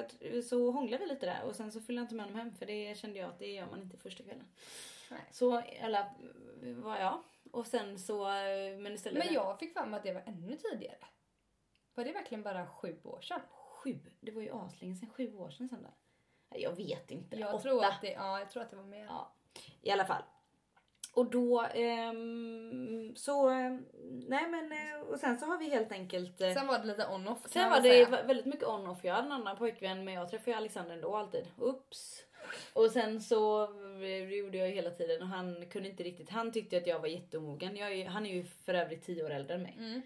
[0.49, 2.65] så hånglade vi lite där och sen så följde jag inte med honom hem för
[2.65, 4.45] det kände jag att det gör man inte första kvällen.
[5.11, 5.19] Nej.
[5.31, 6.05] Så eller
[6.81, 7.21] var jag.
[7.51, 9.25] Och sen så eh, men istället.
[9.25, 10.97] Men jag fick mig att det var ännu tidigare.
[11.95, 13.39] Var det verkligen bara sju år sedan?
[13.83, 13.99] Sju.
[14.19, 15.09] Det var ju aslänge sedan.
[15.09, 15.91] Sju år sedan sen där.
[16.59, 17.35] Jag vet inte.
[17.39, 17.63] Jag Åtta.
[17.63, 19.05] tror, att det, ja, jag tror att det var mer.
[19.05, 19.33] Ja,
[19.81, 20.23] i alla fall.
[21.15, 23.85] Och då ehm, så, ehm,
[24.27, 27.07] nej men eh, och sen så har vi helt enkelt eh, Sen var det lite
[27.07, 28.05] on-off Sen var det säga.
[28.07, 29.03] vä- väldigt mycket on-off.
[29.03, 31.47] Jag hade en annan pojkvän men jag träffade ju Alexander ändå alltid.
[31.57, 32.23] Oops.
[32.73, 36.29] Och sen så eh, det gjorde jag ju hela tiden och han kunde inte riktigt.
[36.29, 37.75] Han tyckte att jag var jätteomogen.
[37.77, 39.75] Jag är, han är ju för övrigt tio år äldre än mig.
[39.79, 40.01] Mm.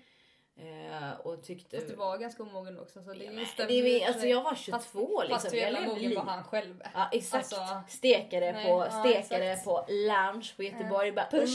[0.60, 1.78] Eh, och tyckte...
[1.78, 4.44] Fast du var ganska omogen också så det Ja, är stämmer det, är- alltså jag
[4.44, 5.30] var 22 Fast- liksom.
[5.30, 6.84] Fast hur jävla mogen var han själv?
[6.94, 7.54] Ja exakt.
[7.54, 9.66] Alltså- stekade, Nej, på, ja, stekade exakt.
[9.66, 11.12] på lounge på Göteborg.
[11.12, 11.52] Bara, Push.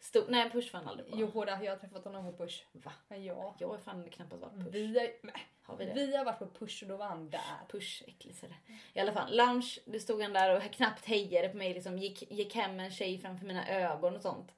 [0.00, 1.16] Stod, nej push var han aldrig på.
[1.18, 1.62] Jo, båda.
[1.64, 2.62] Jag har träffat honom på Push.
[2.72, 2.92] Va?
[3.08, 3.54] Ja.
[3.58, 4.72] Jag har fan knappast varit push.
[4.72, 5.92] Vi har, nej, Har vi det?
[5.94, 7.40] vi har varit på Push och då var han där.
[7.68, 8.54] Push, äckligt är det.
[8.92, 11.74] I alla fall, lunch, det stod han där och knappt hejade på mig.
[11.74, 14.52] Liksom, gick, gick hem en tjej framför mina ögon och sånt.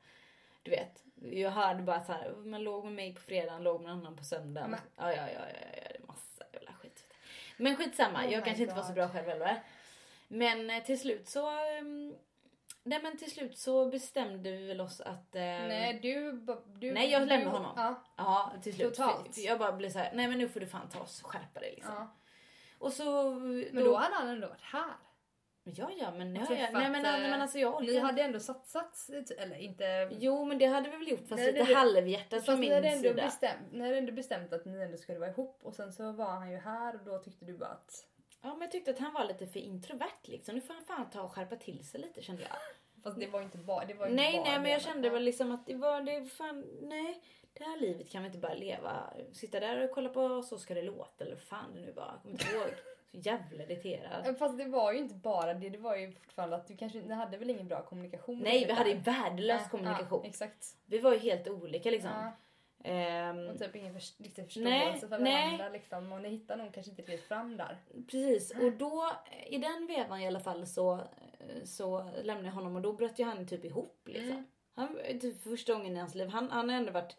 [0.63, 3.91] Du vet, jag hörde bara så här, man låg med mig på fredagen, låg med
[3.91, 4.71] någon annan på söndagen.
[4.71, 7.05] Men- Ja, ja, ja, ja, ja, det är massa jävla skit.
[7.57, 8.95] Men skitsamma, Oh jag kanske inte var så God.
[8.95, 9.63] bra själv heller.
[10.29, 11.49] Men eh, till slut så...
[11.51, 12.15] ehm,
[12.83, 15.35] nej men till slut så bestämde vi väl oss att...
[15.35, 16.33] eh, Nej, du,
[16.79, 16.93] du...
[16.93, 17.73] Nej, jag lämnade honom.
[17.77, 18.95] Ja, Ja, till slut.
[18.95, 19.35] Totalt.
[19.35, 21.31] För, jag bara blev så här, nej men nu får du fan ta oss och
[21.31, 21.95] skärpa dig liksom.
[21.95, 22.15] ja.
[22.79, 23.31] Och så...
[23.73, 24.93] Men då hade han ändå varit här.
[25.77, 26.57] Ja, ja, men, Och ja, ja.
[26.57, 29.09] träffat, Nej, men, nej, men alltså jag Ni orkar hade ändå satsat,
[29.39, 30.09] eller inte...
[30.21, 32.71] Jo, men det hade vi väl gjort fast Nej, lite det- det- halvhjärtat från ni
[32.71, 33.23] min ändå sida.
[33.25, 36.31] bestämt, ni hade ändå bestämt att ni ändå skulle vara ihop och sen så var
[36.31, 38.05] han ju här och då tyckte du bara att...
[38.43, 40.55] Ja, men jag tyckte att han var lite för introvert liksom.
[40.55, 42.51] Nu får han fan ta och skärpa till sig lite kände jag.
[43.03, 43.95] Fast det var ju inte bara det.
[43.95, 46.65] Var inte Nej, nej, men det, jag kände väl liksom att det var det fan,
[46.83, 47.23] nej.
[47.53, 49.13] Det här livet kan vi inte bara leva.
[49.33, 52.05] Sitta där och kolla på Så ska det låta eller fan det nu var.
[52.13, 52.69] Jag kommer inte ihåg.
[53.11, 54.39] Så jävla irriterad.
[54.39, 57.15] Fast det var ju inte bara det, det var ju fortfarande att du kanske, ni
[57.15, 58.39] hade väl ingen bra kommunikation?
[58.39, 60.21] Nej, vi hade ju värdelös Ja, kommunikation.
[60.23, 60.77] Ja, exakt.
[60.87, 62.11] Vi var ju helt olika liksom.
[62.11, 62.33] Ja,
[62.85, 65.45] Ehm, och typ ingen för, riktig Nej, förståelse för nej.
[65.45, 66.13] varandra liksom.
[66.13, 67.79] Och ni hittar nog kanske inte riktigt fram där.
[68.11, 69.13] Precis, och då
[69.47, 71.01] i den vevan i alla fall så,
[71.65, 74.31] så lämnade jag honom och då bröt ju han typ ihop liksom.
[74.31, 74.45] Mm.
[74.75, 77.17] Han, typ för första gången i hans liv, han, han har ändå varit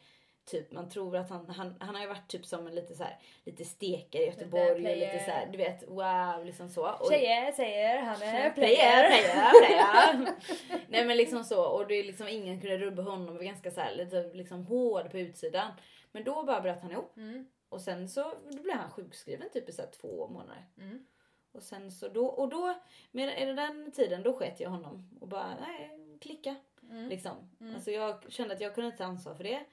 [0.50, 3.04] typ, man tror att han, han, han har ju varit typ som en lite så
[3.04, 6.90] här, lite stekare i Göteborg och lite så här, du vet, wow liksom så.
[6.92, 9.10] Och, Tjejer säger han är player, player.
[9.10, 10.36] player, player.
[10.90, 13.82] Nej men liksom så och det är liksom ingen kunde rubba honom, var ganska så
[13.82, 15.72] här, lite liksom hård på utsidan.
[16.12, 17.48] Men då bara bröt han ihop Mm.
[17.70, 20.66] och sen så då blev han sjukskriven typ i så två månader.
[20.78, 21.06] Mm.
[21.52, 22.74] Och sen så då, och då,
[23.12, 26.56] med den tiden då sket jag honom och bara, nej, klicka.
[26.90, 27.10] Mm.
[27.10, 27.50] Liksom.
[27.76, 29.66] Alltså jag kände att jag kunde inte ta ansvar för det.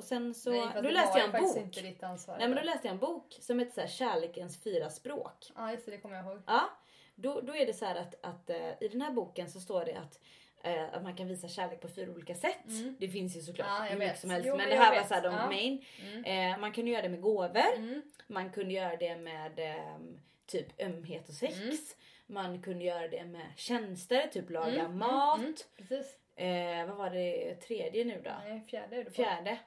[0.00, 1.56] Och sen så, Nej, då det läste var jag en bok.
[1.56, 2.36] inte ditt ansvar.
[2.38, 5.52] Nej men då läste jag en bok som heter så här, Kärlekens fyra språk.
[5.56, 6.42] Ja just det, det kommer jag ihåg.
[6.46, 6.70] Ja,
[7.14, 9.84] då, då är det så här att, att eh, i den här boken så står
[9.84, 10.20] det att,
[10.62, 12.56] eh, att man kan visa kärlek på fyra olika sätt.
[12.98, 13.82] Det finns ju såklart Mm.
[13.84, 15.08] Ja, hur mycket som helst Jo, men det här var vet.
[15.08, 15.46] så här de Ja.
[15.46, 15.84] main.
[16.02, 16.52] Mm.
[16.52, 17.74] Eh, man kunde göra det med gåvor.
[17.76, 18.02] Mm.
[18.26, 21.58] Man kunde göra det med ehm, typ ömhet och sex.
[21.58, 21.76] Mm.
[22.26, 25.38] Man kunde göra det med tjänster, typ laga Mm, mat.
[25.38, 26.16] mm, Precis.
[26.36, 28.30] Eh, vad var det tredje nu då?
[28.44, 29.10] Nej, fjärde är på.
[29.10, 29.58] Fjärde.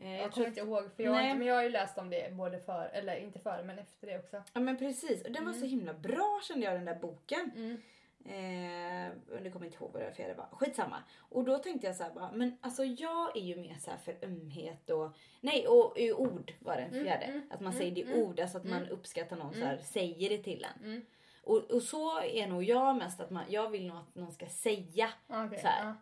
[0.00, 1.68] Eh, Jag jag kommer tror, inte ihåg för jag, har inte, men jag har ju
[1.70, 4.42] läst om det både för, eller inte för men efter det också.
[4.52, 5.24] ja men precis.
[5.24, 7.50] Och den var så himla bra kände jag den där boken.
[7.56, 7.80] Mm.
[8.24, 10.46] Eh, nu kommer inte ihåg vad det fjärde var.
[10.52, 10.96] Skitsamma.
[11.18, 13.98] Och då tänkte jag så här bara, men alltså jag är ju mer så här
[13.98, 17.24] för ömhet och nej och, och ord var den Mm, fjärde.
[17.24, 18.90] mm, att man mm, säger det i mm, ord, alltså att man mm.
[18.92, 20.84] uppskattar någon så här, säger det till en.
[20.84, 21.02] Mm.
[21.44, 24.46] Och, och så är nog jag mest att man, jag vill nog att någon ska
[24.46, 25.94] säga, Okej, Så här, ja.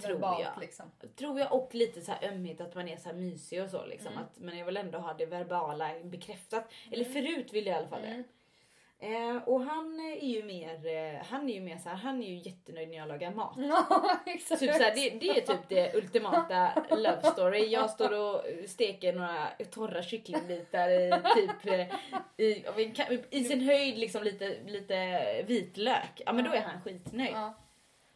[0.00, 0.60] Tror Verbalt, jag.
[0.60, 0.90] liksom.
[1.16, 3.86] tror jag, och lite så här ömhet att man är så här mysig och så
[3.86, 4.12] liksom.
[4.12, 4.24] Mm.
[4.24, 6.72] Att, men jag vill ändå ha det verbala bekräftat.
[6.90, 8.08] Eller förut ville jag i alla fall det.
[8.08, 8.24] Mm.
[9.02, 12.28] Eh, och han är ju mer, eh, han är ju mer så här, han är
[12.28, 13.56] ju jättenöjd när jag lagar mat.
[14.58, 17.66] Typ såhär, det, det är typ det ultimata love story.
[17.66, 21.80] Jag står och steker några torra kycklingbitar i typ eh,
[22.36, 26.22] i, en ka- i sin höjd liksom lite, lite vitlök.
[26.26, 27.32] Ja men då är han skitnöjd.
[27.32, 27.54] Ja,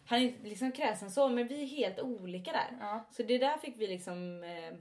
[0.07, 2.77] Han är inte liksom kräsen så men vi är helt olika där.
[2.81, 3.05] ja.
[3.11, 4.75] Så det där fick vi liksom, eh,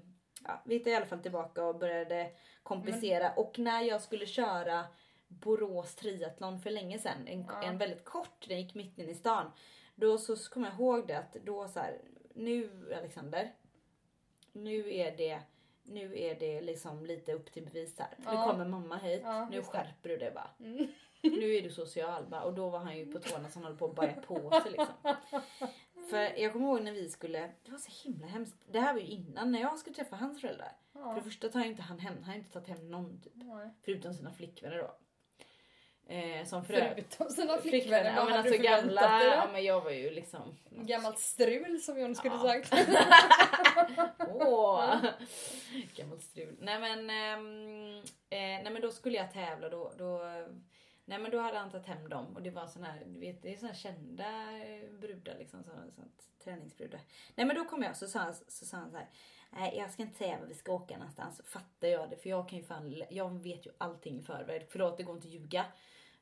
[0.43, 2.31] ja, vi hittade i alla fall tillbaka och började
[2.63, 3.31] kompensera.
[3.33, 4.85] Och när jag skulle köra
[5.27, 7.63] Borås triathlon för länge sedan, en, Ja.
[7.63, 9.51] en väldigt kort, den gick mitt in i stan.
[9.95, 12.01] Då så kom jag ihåg det att då så här,
[12.35, 13.51] nu Alexander,
[14.53, 15.39] nu är det
[15.87, 18.07] nu är det liksom lite upp till bevis här.
[18.17, 18.43] Nu Ja.
[18.51, 19.63] kommer mamma hit, nu det.
[19.63, 20.49] skärper du dig bara.
[20.59, 20.87] Mm.
[21.31, 22.41] Nu är du social bara.
[22.43, 24.71] Och då var han ju på tårna så han höll på att baja på sig
[24.71, 25.15] liksom.
[26.09, 28.57] För jag kommer ihåg när vi skulle, det var så himla hemskt.
[28.71, 30.71] Det här var ju innan när jag skulle träffa hans föräldrar.
[30.93, 31.13] För Ja.
[31.15, 33.33] det första tar inte han hem, han har inte tagit hem någon typ.
[33.35, 33.69] Nej.
[33.85, 34.95] Förutom sina flickvänner då.
[36.13, 37.15] Eh, som för övrigt.
[37.15, 39.81] Förutom sina flickvänner, Ja vad men hade alltså du förväntat gamla, dig ja men jag
[39.81, 40.57] var ju liksom.
[40.69, 42.41] Gammalt strul som John skulle Ja.
[42.63, 42.73] sagt.
[44.35, 44.95] Åh!
[45.95, 46.55] Gammalt strul.
[46.61, 47.97] Nej men, ehm,
[48.29, 50.21] eh, nej men då skulle jag tävla då, då
[51.05, 53.41] Nej men då hade han tagit hem dem och det var sån här, du vet
[53.41, 57.01] det är här kända eh, brudar liksom, såna, sånt, träningsbrudar.
[57.35, 59.09] Nej men då kom jag så sa han så, sa han så här.
[59.49, 61.41] Nej jag ska inte säga var vi ska åka någonstans.
[61.45, 64.67] Fattar jag det för jag kan ju fan, jag vet ju allting i förväg.
[64.69, 65.65] Förlåt det går inte att ljuga.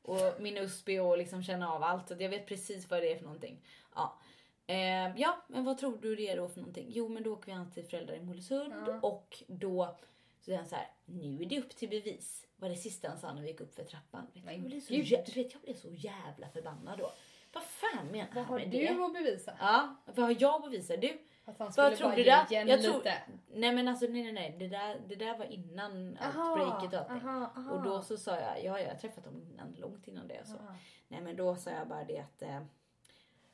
[0.02, 2.08] Och min USP och liksom känna av allt.
[2.08, 3.64] Så jag vet precis vad det är för någonting.
[3.94, 4.18] Ja.
[4.66, 6.86] Eh, ja, men vad tror du det är då för någonting?
[6.88, 9.00] Jo, men då åker vi an till föräldrar i Mollösund Ja.
[9.02, 9.96] och då
[10.40, 12.46] så är han så här, nu är det upp till bevis.
[12.64, 14.26] Var det sista han sa när vi gick upp för trappan.
[14.34, 17.12] Vet, jag, blev så, du vet, jag blev så jävla förbannad då.
[17.52, 19.04] Vad fan menar Vad han har med du det?
[19.04, 19.56] att bevisa?
[19.60, 20.96] Ja, vad har jag att bevisa?
[20.96, 22.46] Du, Att han skulle vad tror bara du där?
[22.50, 23.14] igen Jag tror, lite?
[23.54, 27.10] nej men alltså nej nej nej, det där, det där var innan Aha, outbreaket och
[27.10, 27.28] allting.
[27.28, 27.70] aha, aha.
[27.70, 30.46] Och då så sa jag, ja jag har träffat dem innan, långt innan det.
[30.46, 30.56] Så.
[30.56, 30.74] Aha.
[31.08, 32.60] Nej men då sa jag bara det att eh,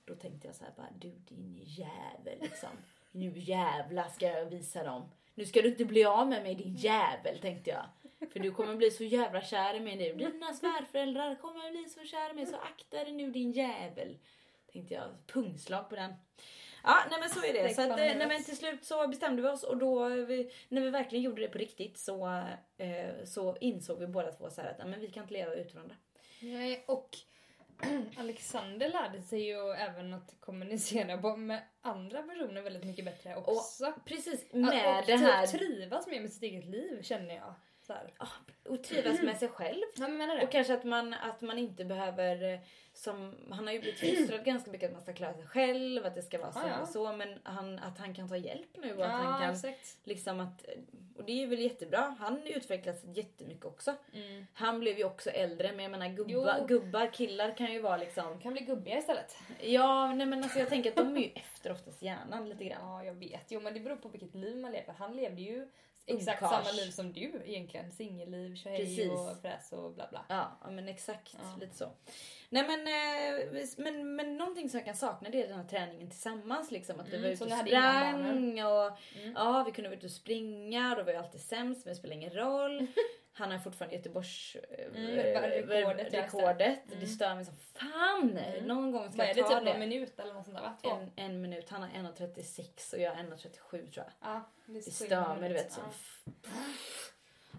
[0.05, 2.71] då tänkte jag så här bara du din jävel liksom.
[3.13, 5.11] Nu jävla ska jag visa dem.
[5.35, 7.85] Nu ska du inte bli av med mig din jävel tänkte jag.
[8.33, 10.15] För du kommer bli så jävla kär i mig nu.
[10.31, 14.19] Dina svärföräldrar kommer bli så kär i mig så akta dig nu din jävel.
[14.73, 15.09] Tänkte jag.
[15.27, 16.15] Pungslag på den.
[16.83, 17.75] Ja, nej men så är det.
[17.75, 20.81] Så att, eh, nej, men till slut så bestämde vi oss och då vi, när
[20.83, 22.43] vi verkligen gjorde det på riktigt så,
[22.77, 25.55] eh, så insåg vi båda två så här att nej, men vi kan inte leva
[25.55, 25.97] utan varandra.
[26.41, 27.17] Nej, och
[28.17, 33.93] Alexander lärde sig ju även att kommunicera med andra personer väldigt mycket bättre också.
[34.05, 37.55] Precis, Att- med och det här typ trivas mer med sitt eget liv känner jag.
[37.95, 38.13] Här.
[38.69, 39.83] och trivas med sig själv.
[39.97, 40.43] Ja, men menar det.
[40.45, 42.61] Och kanske att man, att man inte behöver, eh,
[42.93, 46.15] som, han har ju blivit fostrad ganska mycket att man ska klara sig själv, att
[46.15, 46.81] det ska vara så Ja, ja.
[46.83, 49.97] och så, men han, att han kan ta hjälp nu och att han kan exakt.
[50.05, 50.65] liksom att,
[51.17, 53.95] och det är väl jättebra, han utvecklas jättemycket också.
[54.15, 54.47] Mm.
[54.55, 56.67] Han blev ju också äldre, men jag menar gubbar, Jo.
[56.67, 59.37] gubbar killar kan ju vara liksom, Kan bli gubbiga istället.
[59.61, 62.79] ja nej men alltså jag tänker att de är ju efter oftast hjärnan lite grann.
[62.83, 63.45] Ja, jag vet.
[63.49, 64.95] Jo, men det beror på vilket liv man lever.
[64.99, 65.69] Han levde ju
[66.17, 66.67] exakt Ungkarls.
[66.67, 67.91] samma liv som du egentligen.
[67.91, 69.11] Singelliv, Precis.
[69.11, 70.25] och fräs och bla bla.
[70.29, 71.37] Ja, ja men exakt.
[71.43, 71.57] Ja.
[71.61, 71.91] Lite så.
[72.49, 76.11] Nej men, eh, men, men någonting som jag kan sakna det är den här träningen
[76.11, 76.71] tillsammans.
[76.71, 79.33] Liksom, att vi Mm, var ute och sprang och Mm.
[79.37, 80.95] ja, vi kunde vara ute och springa.
[80.99, 82.87] Då var jag alltid sämst men det spelar ingen roll.
[83.33, 85.17] Han har fortfarande Göteborgs eh, Mm,
[86.11, 87.07] rekordet, just det.
[87.07, 88.39] Stör mig som fan.
[88.39, 88.65] Mm.
[88.67, 89.43] Någon gång ska Vad är jag det?
[89.43, 89.71] ta Typ det.
[89.71, 90.73] någon minut eller något sånt där?
[90.83, 90.91] Två?
[90.91, 91.71] en, en minut.
[91.71, 94.05] Han har 1.36 och jag har 1.37 tror jag.
[94.21, 95.73] Ja, det, är Det stör mig du vet.
[95.73, 95.81] Så.
[96.45, 96.51] Ja.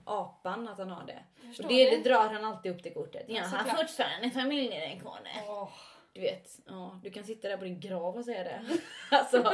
[0.05, 1.23] apan att han har det.
[1.63, 3.25] Och det, det drar han alltid upp det kortet.
[3.27, 5.33] Ja, han har fortfarande familjerekordet.
[5.47, 5.69] Åh,
[6.13, 8.61] Du vet, ja, du kan sitta där på din grav och säga det.
[9.11, 9.37] alltså,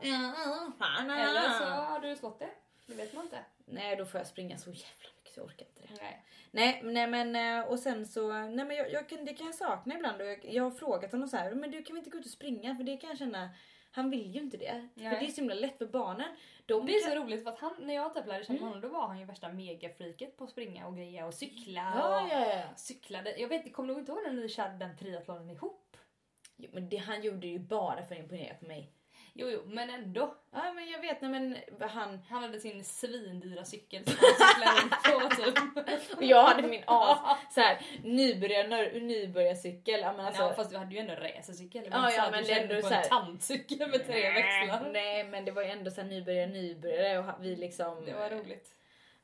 [0.00, 2.50] ja, fan, Eller så har du slått det.
[2.86, 3.38] Det vet man inte.
[3.64, 6.02] Nej, då får jag springa så jävla jag orkar inte det.
[6.02, 6.24] Nej.
[6.50, 9.94] Nej, nej men och sen så, nej men jag, jag kan, det kan jag sakna
[9.94, 12.18] ibland och jag, jag har frågat honom så här, men du kan vi inte gå
[12.18, 12.76] ut och springa?
[12.76, 13.50] För det kan jag känna,
[13.90, 14.88] han vill ju inte det.
[14.94, 15.10] Nej.
[15.10, 16.36] För det är så himla lätt för barnen.
[16.66, 18.68] De Det är kan, så roligt för att han, när jag typ lärde känna Mm.
[18.68, 21.92] honom då var han ju värsta megafreaket på att springa och greja och cykla.
[21.96, 22.62] ja, och ja, ja.
[22.76, 23.36] Cyklade.
[23.36, 25.96] Jag vet, kommer nog inte ihåg när ni körde den triathlonen ihop.
[26.56, 28.90] Jo, men det, han gjorde ju bara för att imponera på mig.
[29.36, 30.34] Jo, jo, men ändå.
[30.52, 35.52] Ja men jag vet, nej men han, Han hade sin svindyra cykel som han cyklade
[35.74, 36.16] på typ.
[36.16, 37.58] och jag hade min as,
[38.02, 40.00] nybörjar, nybörjarcykel.
[40.00, 41.88] Ja, men alltså, ja, fast du hade ju ändå en racercykel.
[41.90, 44.90] Ja, ja, men du ändå på en tandcykel med tre växlar.
[44.92, 48.04] Nej men det var ju ändå så här nybörjare nybörjare och vi liksom.
[48.04, 48.74] Det var roligt.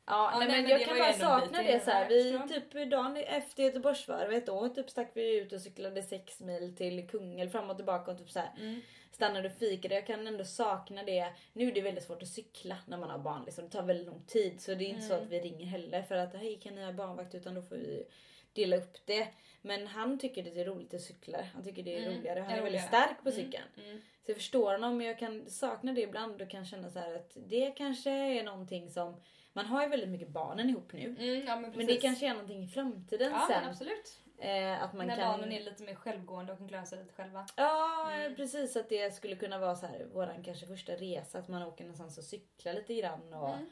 [0.07, 2.09] Ja, Ja, nej, nej, men men jag kan bara sakna det så här.
[2.09, 7.09] Vi typ dagen efter Göteborgsvarvet då typ stack vi ut och cyklade sex mil till
[7.09, 8.81] Kungälv fram och tillbaka och typ så här Mm.
[9.21, 9.95] Stannade och fikade.
[9.95, 11.33] Jag kan ändå sakna det.
[11.53, 13.65] Nu är det väldigt svårt att cykla när man har barn liksom.
[13.65, 15.25] Det tar väldigt lång tid så det är inte så Mm.
[15.25, 18.05] att vi ringer heller för att hej kan ni ha barnvakt utan då får vi
[18.53, 19.29] dela upp det.
[19.63, 21.39] Men han tycker det är roligt att cykla.
[21.55, 22.41] Han tycker det är Mm, roligare.
[22.41, 23.65] Han är är väldigt stark på Mm, cykeln.
[23.85, 24.01] Mm.
[24.25, 27.37] Så jag förstår honom men jag kan sakna det ibland och kan känna så att
[27.47, 29.21] det kanske är någonting som
[29.53, 31.17] man har ju väldigt mycket barnen ihop nu.
[31.19, 33.61] Mm, ja, men, Men det kanske är någonting i framtiden Ja, sen.
[33.63, 34.19] men absolut.
[34.41, 35.29] Eh, att man när kan...
[35.29, 37.47] barnen är lite mer självgående och kan klara sig lite själva.
[37.57, 38.37] Ja Mm.
[38.37, 41.85] precis att det skulle kunna vara så här våran kanske första resa att man åker
[41.85, 43.67] någonstans och cyklar lite grann och Mm.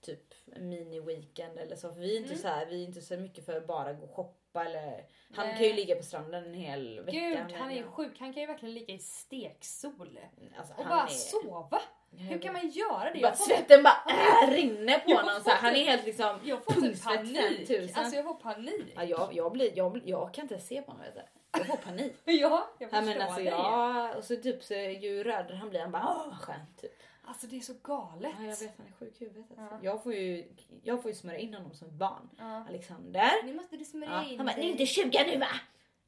[0.00, 1.92] typ en mini-weekend eller så.
[1.92, 2.42] För vi är inte Mm.
[2.42, 5.46] så här, vi är inte så mycket för att bara gå och shoppa eller han
[5.46, 5.56] Nej.
[5.56, 7.18] kan ju ligga på stranden en hel vecka.
[7.18, 8.18] Gud, han är ju sjuk.
[8.20, 10.20] Han kan ju verkligen ligga i steksol.
[10.58, 11.10] Alltså, Och han bara är...
[11.10, 11.80] sova.
[12.16, 13.10] Hur kan man göra det?
[13.12, 15.50] Bara Jag får, svetten bara äh, rinner på honom så.
[15.50, 17.38] Han är typ- helt liksom jag får typ panik.
[17.68, 17.88] 5000.
[18.04, 18.92] Alltså jag får panik.
[18.96, 21.06] Ja, jag, jag, blir, jag, jag kan inte se på honom.
[21.52, 22.12] Jag får panik.
[22.24, 23.46] Ja, jag Ja, förstår men alltså, dig.
[23.46, 26.80] ja, och så typ så ju rödare han blir han bara åh vad skönt.
[26.80, 26.92] Typ.
[27.24, 28.32] Alltså det är så galet.
[28.38, 29.46] Ja, jag vet han är sjuk i huvudet.
[29.58, 29.74] Alltså.
[29.74, 29.78] Ja.
[29.82, 30.44] Jag, får ju,
[30.82, 32.28] jag får ju smörja in honom som ett barn.
[32.38, 32.64] Ja.
[32.68, 33.30] Alexander.
[33.44, 34.30] Nu måste du smörja Ja.
[34.30, 35.46] in Han bara, det är inte 20 nu va?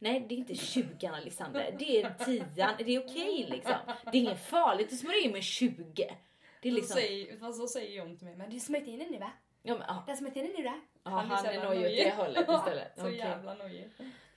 [0.02, 1.76] Nej det är inte 20 Alexander.
[1.78, 2.44] Det är 10.
[2.78, 3.74] Det är okej liksom.
[4.04, 6.16] Det är inget farligt att smörja in med 20.
[6.62, 6.94] Det är Så liksom...
[6.94, 9.30] säger, fast så säger John till mig, men du smörjt in den nu va?
[9.62, 9.86] Ja, men.
[10.06, 10.80] Du har smörjt in den nu va?
[11.04, 12.92] Ja, han, så är nog åt det hållet istället.
[12.96, 13.16] så Okej.
[13.16, 13.90] jävla nojig.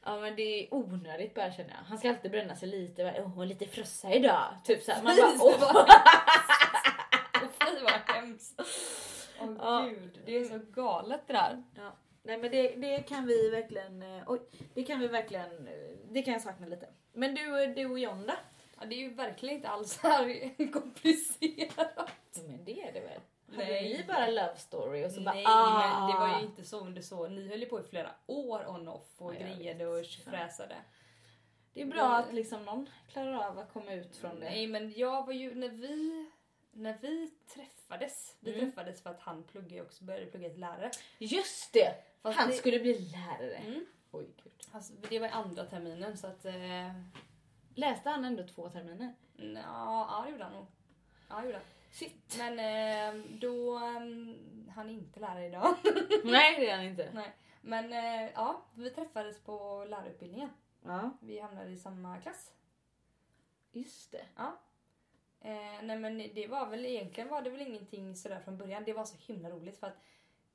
[0.06, 1.78] Ja men det är onödigt bara känner jag.
[1.78, 3.04] Han ska alltid bränna sig lite.
[3.04, 4.56] bara, Åh, lite frossa idag.
[4.64, 5.04] Typ såhär.
[5.04, 5.88] Man bara, åh.
[7.60, 8.60] Fy vad hemskt.
[9.42, 9.86] Åh Ja.
[9.90, 11.64] gud, det är så galet det där.
[11.76, 11.96] Ja.
[12.24, 14.40] Nej men det, det kan vi verkligen, eh, oj,
[14.74, 16.88] det kan vi verkligen, eh, det kan jag sakna lite.
[17.14, 18.34] Men du, du och John då?
[18.80, 22.10] Ja, det är ju verkligen inte alls så här komplicerat.
[22.48, 23.20] Men det är det väl?
[23.52, 23.98] Hade Nej.
[23.98, 25.98] ni bara love story och så bara Nej ah.
[26.00, 27.28] men det var ju inte så under så.
[27.28, 30.76] Ni höll ju på i flera år on off och Ja, grejade och fräsade.
[31.74, 34.46] Det är bra att liksom någon klarar av att komma ut från det.
[34.46, 36.26] Nej men jag var ju när vi
[36.74, 38.66] när vi träffades, vi Mm.
[38.66, 40.92] träffades för att han pluggade också, började plugga till lärare.
[41.18, 41.96] Just det!
[42.22, 43.56] Fast Han det, skulle bli lärare.
[43.56, 44.54] mm, Oj gud.
[44.72, 46.46] alltså, det var i andra terminen så att...
[46.46, 46.92] Eh,
[47.76, 49.14] Läste han ändå två terminer?
[49.36, 49.62] nja,
[50.10, 50.66] ja det gjorde han nog.
[51.30, 51.66] Ja det gjorde han.
[51.92, 52.36] Shit.
[52.38, 53.84] Men eh, då, eh,
[54.76, 55.76] han är inte lärare idag.
[56.24, 57.10] Nej det är han inte.
[57.14, 57.34] Nej.
[57.62, 60.50] Men eh, ja, vi träffades på lärarutbildningen.
[60.84, 62.52] Ja, Vi hamnade i samma klass.
[63.72, 64.26] just det.
[65.44, 68.84] Eh, nej men det var väl egentligen var det väl ingenting sådär från början.
[68.86, 69.98] Det var så himla roligt för att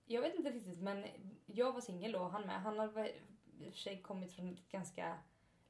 [0.07, 1.05] jag vet inte riktigt men
[1.47, 2.61] jag var singel då och han med.
[2.61, 3.09] Han hade
[3.61, 5.18] i och för sig kommit från ett ganska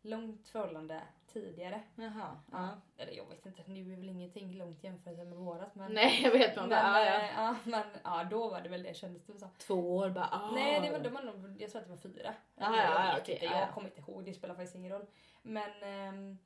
[0.03, 1.83] långt förhållande tidigare.
[1.95, 2.41] Jaha.
[2.53, 2.69] Ja.
[2.97, 5.93] Eller jag vet inte, nu är väl ingenting långt jämfört med vårat men...
[5.93, 7.21] Nej jag vet man men, bara, ah, ja.
[7.21, 9.49] eh, ja, men ja, då var det väl det kändes det som.
[9.59, 10.51] Två år bara ah.
[10.55, 12.35] Nej, det var, det var nog, jag tror att det var fyra.
[12.55, 13.73] Ja, ja, jag vet okej, inte, ja, jag ja.
[13.73, 15.07] kommer inte ihåg, det spelar faktiskt ingen roll.
[15.43, 16.39] Men ehm,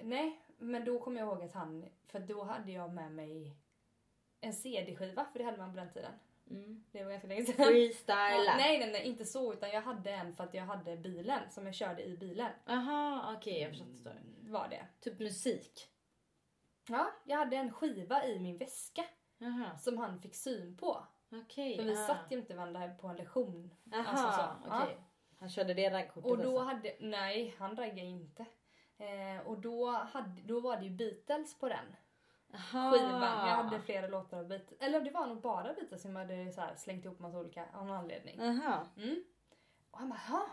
[0.00, 3.56] nej, men då kommer jag ihåg att han, för då hade jag med mig
[4.40, 6.12] en CD-skiva, för det hade man på den tiden.
[6.50, 6.84] Mm.
[6.92, 7.66] Det var ganska länge sedan.
[7.66, 8.30] Freestyla.
[8.30, 11.50] Ja, nej, nej, nej, inte så, utan jag hade en för att jag hade bilen
[11.50, 12.50] som jag körde i bilen.
[12.64, 14.12] Jaha okej jag förstår.
[14.40, 14.86] Var det.
[15.00, 15.88] Typ musik.
[16.88, 19.04] Ja, jag hade en skiva i min väska
[19.38, 21.06] Jaha som han fick syn på.
[21.32, 21.76] okej.
[21.76, 22.06] För vi ah.
[22.06, 23.74] satt ju inte varandra på en lektion.
[23.84, 24.74] Jaha alltså så.
[24.74, 24.96] okej.
[24.98, 25.04] Ja.
[25.38, 26.74] Han körde det raggkortet Och då alltså.
[26.74, 28.46] hade, nej han raggade inte.
[28.98, 31.96] Eh, och då, hade, då var det ju Beatles på den
[32.54, 32.90] Aha.
[32.92, 33.48] skivan.
[33.48, 34.80] Jag hade flera låtar av Beatles.
[34.80, 37.66] Eller det var nog bara Beatles som jag hade så här slängt ihop massa olika
[37.74, 38.36] av någon anledning.
[38.38, 38.86] Jaha.
[38.96, 39.24] Mm.
[39.90, 40.46] Och han bara ha.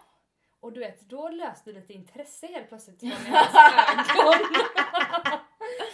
[0.59, 3.55] Och du vet, då löste lite intresse helt plötsligt från hans
[4.19, 4.47] ögon.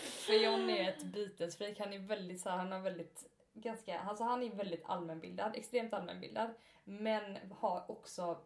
[0.01, 1.79] För John är ett Beatles-freak.
[1.79, 5.93] Han är väldigt så här, han har väldigt ganska, alltså han är väldigt allmänbildad, extremt
[5.93, 6.53] allmänbildad.
[6.83, 8.37] Men har också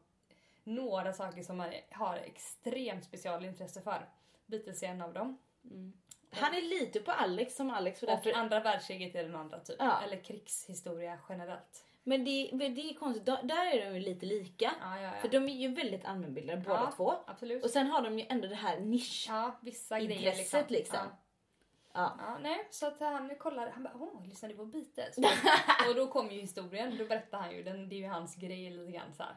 [0.65, 4.09] några saker som han har extremt specialintresse för.
[4.45, 5.37] Beatles är en av dem.
[5.63, 5.93] Mm.
[6.31, 8.03] Han är lite på Alex som Alex.
[8.03, 8.33] Och därför...
[8.33, 9.75] andra världskriget är den andra typ.
[9.79, 10.01] Ja.
[10.01, 11.85] Eller krigshistoria generellt.
[12.03, 14.73] Men det, men det är konstigt, där är de ju lite lika.
[14.81, 15.21] Ja, ja, ja.
[15.21, 17.13] För de är ju väldigt allmänbildade båda två.
[17.27, 17.63] Absolut.
[17.63, 20.63] Och sen har de ju ändå det här nisch ja, vissa liksom.
[20.67, 20.99] liksom.
[21.93, 22.15] Ja.
[22.19, 22.37] ja.
[22.41, 25.17] nej, så att han kollade, han bara åh, lyssnade du på Beatles?
[25.89, 28.69] och då kom ju historien, då berättade han ju, den, det är ju hans grej
[28.69, 29.35] lite grann så här,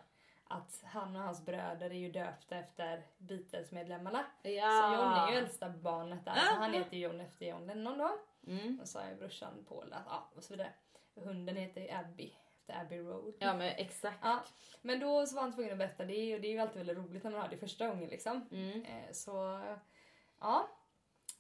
[0.49, 4.25] Att han och hans bröder är ju döpta efter Beatles-medlemmarna.
[4.43, 4.71] Ja.
[4.71, 8.19] Så John är ju äldsta barnet där, så han heter John efter John Lennon då.
[8.47, 8.81] Mm.
[8.81, 10.73] Och så har ju brorsan Paul, ja och så vidare.
[11.15, 13.35] Hunden heter Abby efter Abbey Road.
[13.39, 14.19] Ja men exakt.
[14.23, 14.45] Ja.
[14.83, 16.99] Men då så var han tvungen att berätta det och det är ju alltid väldigt
[16.99, 18.49] roligt när man hör det första gången liksom.
[18.53, 18.85] Mm.
[18.85, 19.63] Eh, så
[20.41, 20.69] ja.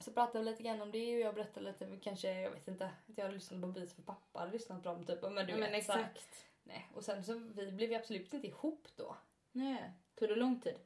[0.01, 2.85] Så pratade vi lite grann om det och jag berättade lite, kanske, jag vet inte,
[2.85, 5.23] att jag lyssnat på Beats för pappa hade lyssnat på dem typ.
[5.23, 6.19] Men du ja, vet, men exakt.
[6.19, 6.91] Så, nej.
[6.95, 9.17] Och sen så vi blev ju absolut inte ihop då.
[9.53, 9.93] Nej.
[10.15, 10.79] Tog det lång tid?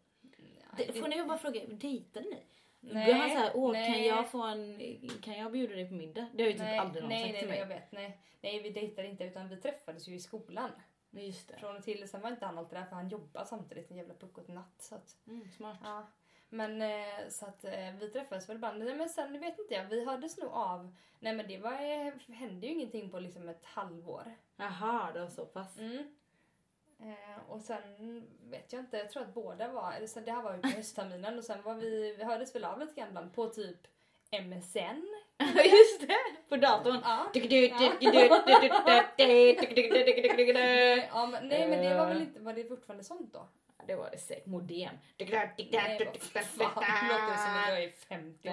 [0.77, 2.43] Nej, det, får ni bara fråga, dejtade ni?
[2.81, 3.93] Nej, Blev han såhär, åh nej.
[3.93, 4.79] kan jag få en,
[5.23, 6.27] kan jag bjuda dig på middag?
[6.35, 7.59] Det har ju typ nej, aldrig någon nej, sagt nej, till mig.
[7.59, 8.19] Nej, jag vet, nej.
[8.41, 10.71] Nej, vi dejtade inte utan vi träffades ju i skolan.
[11.11, 11.57] Just det.
[11.57, 12.09] Från och till.
[12.09, 14.75] Sen var inte han alltid där för han jobbar samtidigt en jävla puckot natt.
[14.79, 15.79] Så att, mm, smart.
[15.83, 16.07] Ja.
[16.49, 18.85] Men eh, så att eh, vi träffades väl ibland.
[18.85, 20.95] Nej men sen vet inte jag, vi hördes nog av.
[21.19, 24.35] Nej men det var, hände ju ingenting på liksom ett halvår.
[24.57, 25.79] Jaha, det var så pass.
[25.79, 26.05] Mm.
[27.01, 30.43] Eh, och sen vet jag inte, jag tror att båda var, eller så det här
[30.43, 33.35] var ju på höstterminen och sen var vi, vi hördes väl av lite grann ibland
[33.35, 33.87] på typ
[34.31, 35.07] MSN.
[35.55, 36.49] Just det!
[36.49, 36.99] På datorn.
[37.03, 37.31] Ja.
[41.09, 43.49] ja men, nej men det var väl inte, var det fortfarande sånt då?
[43.87, 44.47] Det var det säkert.
[44.47, 44.95] Modem.
[45.83, 45.99] Nej,
[46.59, 48.53] vad fan, det låter som att jag är 50 år.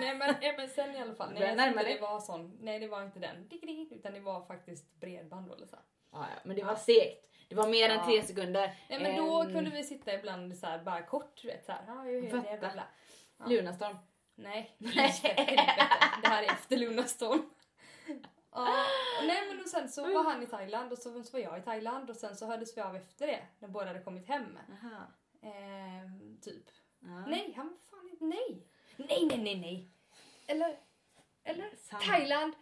[0.00, 0.34] Nej men
[0.66, 1.32] MSN i alla fall.
[1.32, 2.58] Nej, jag inte det var sån.
[2.60, 3.48] Nej det var inte den.
[3.90, 5.76] Utan det var faktiskt bredband eller så.
[6.12, 7.26] Ja, ja, men det var segt.
[7.48, 8.74] Det var mer än tre sekunder.
[8.88, 11.84] Nej men då kunde vi sitta ibland så här, bara kort, du vet såhär.
[11.86, 12.84] Ja, det, bla, bla.
[13.38, 13.46] Ja.
[13.46, 13.96] Lunarstorm.
[14.34, 15.20] Nej, nej.
[16.22, 17.50] det här är efter Lunarstorm.
[18.52, 18.86] Ja,
[19.26, 21.62] nej men och sen så var han i Thailand och så, så var jag i
[21.62, 24.58] Thailand och sen så hördes vi av efter det när båda hade kommit hem.
[24.72, 25.06] Aha.
[25.42, 26.64] Ehm, typ.
[27.00, 27.26] Ja.
[27.26, 28.66] Nej, han var fan inte, nej.
[28.96, 29.90] Nej, nej, nej, nej.
[30.46, 30.78] Eller,
[31.44, 32.02] eller Samma.
[32.02, 32.54] Thailand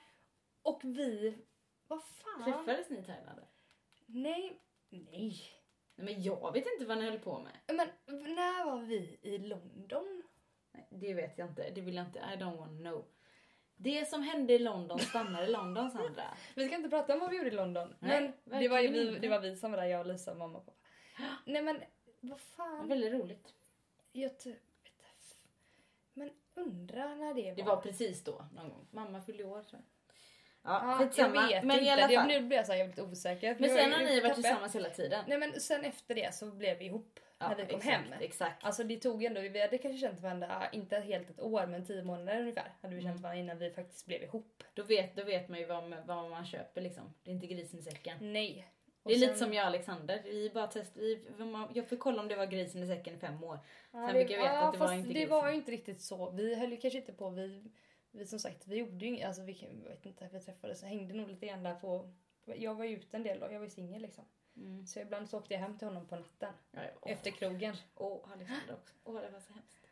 [0.62, 1.38] och vi,
[1.86, 2.44] vad fan.
[2.44, 3.40] Träffades ni i Thailand?
[4.06, 5.42] Nej, nej.
[5.94, 7.58] Nej men jag vet inte vad ni höll på med.
[7.66, 7.88] Men
[8.34, 10.22] när var vi i London?
[10.72, 11.70] Nej, det vet jag inte.
[11.70, 12.18] Det vill jag inte.
[12.18, 13.04] I don't want to know.
[13.78, 16.24] Det som hände i London stannar i London Sandra.
[16.54, 17.94] vi ska inte prata om vad vi gjorde i London.
[17.98, 20.58] Nej, men det var, ju vi, det var vi som var där, jag, Lisa, mamma
[20.58, 20.78] och pappa.
[21.44, 21.82] Nej men
[22.20, 22.72] vad fan.
[22.72, 23.54] Det var väldigt roligt.
[24.12, 24.58] Jag typ,
[26.12, 27.56] men undra när det var.
[27.56, 28.86] Det var precis då någon gång.
[28.90, 29.82] Mamma fyllde år tror jag.
[30.62, 32.08] Ja, ja jag vet men inte.
[32.14, 32.26] Fall.
[32.26, 33.56] Nu blir jag så jävligt osäker.
[33.58, 35.24] Men sen har ni varit tillsammans hela tiden.
[35.28, 37.20] Nej men sen efter det så blev vi ihop.
[37.40, 38.20] När vi kom exakt, hem.
[38.20, 38.64] Exakt.
[38.64, 42.02] Alltså det tog ändå, vi hade kanske känt varandra, inte helt ett år men tio
[42.04, 42.72] månader ungefär.
[42.82, 43.22] Hade vi känt Mm.
[43.22, 44.62] varandra innan vi faktiskt blev ihop.
[44.74, 47.14] Då vet, då vet man ju vad, man- vad man köper liksom.
[47.22, 48.32] Det är inte grisen i säcken.
[48.32, 48.66] Nej.
[49.02, 50.20] Och Det är lite sen- som jag och Alexander.
[50.24, 51.24] Vi bara test, vi,
[51.74, 53.58] jag fick kolla om det var grisen i säcken i fem år.
[53.92, 55.30] Ja, Sen fick jag veta ja, att det var inte det grisen.
[55.30, 56.30] var ju inte riktigt så.
[56.30, 57.64] Vi höll ju kanske inte på, vi,
[58.10, 59.52] vi som sagt, vi gjorde ju alltså vi
[59.84, 62.14] jag vet inte, vi träffades hängde nog lite grann där på,
[62.56, 64.24] jag var ju ute en del då, jag var ju singel liksom.
[64.58, 64.86] Mm.
[64.86, 66.52] Så ibland så åkte jag hem till honom på natten.
[66.70, 66.90] Ja, ja.
[67.02, 67.74] Åh, Efter krogen.
[67.94, 68.94] Åh, Alexander också.
[69.04, 69.84] Åh, det var så hemskt.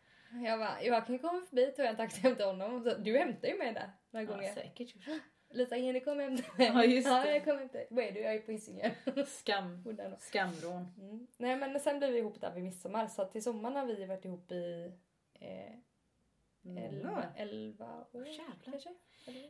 [0.44, 2.74] Jag bara, jag kan komma förbi, tog jag en taxi hem till honom.
[2.74, 4.54] Och så, du hämtar ju mig där några Ja, gånger.
[4.54, 4.94] säkert.
[5.50, 6.66] Lisa, Jenny kom hem till mig.
[6.66, 7.32] Ja, just Ja, det.
[7.32, 7.86] jag kom hem till dig.
[7.90, 8.20] Var är du?
[8.20, 8.90] Jag är på Hisingen.
[9.26, 9.84] Skam.
[10.18, 10.94] Skamrån.
[10.98, 11.26] Mm.
[11.36, 13.06] Nej men sen blev vi ihop där vid midsommar.
[13.06, 14.92] Så till sommaren har vi varit ihop i
[15.40, 18.56] eh, elva, elva år Jävlar.
[18.64, 18.94] kanske.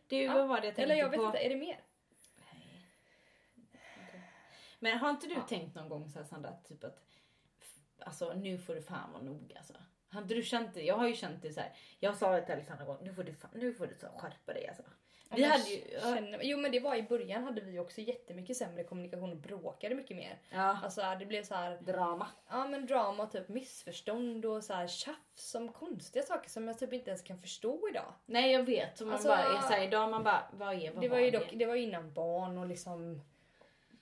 [0.08, 0.34] Du, Ja.
[0.34, 1.26] vad var det jag tänkte Eller jag vet på?
[1.26, 1.80] inte, är det mer?
[4.78, 5.40] Men har inte du Ja.
[5.48, 6.98] tänkt någon gång så här, Sandra, typ att
[7.98, 9.72] alltså nu får du fan vara noga alltså.
[10.10, 10.82] Har inte du känt det?
[10.82, 11.72] Jag har ju känt det så här.
[12.00, 14.06] Jag sa det till Alexandra en gång, nu får du, fan, nu får du så
[14.06, 14.82] skärpa dig alltså.
[15.30, 16.00] Vi men hade ju...
[16.00, 19.94] Känner, jo men det var i början hade vi också jättemycket sämre kommunikation och bråkade
[19.94, 20.38] mycket mer.
[20.50, 20.78] Ja.
[20.84, 22.26] Alltså det blev så här, Drama.
[22.48, 26.92] ja men drama, typ missförstånd och så här tjafs om konstiga saker som jag typ
[26.92, 28.12] inte ens kan förstå idag.
[28.26, 29.00] Nej jag vet.
[29.00, 31.18] Och man Alltså- bara är så här, idag man bara, vad är, vad det var
[31.18, 31.38] ju det?
[31.38, 33.20] dock, det var ju innan barn och liksom...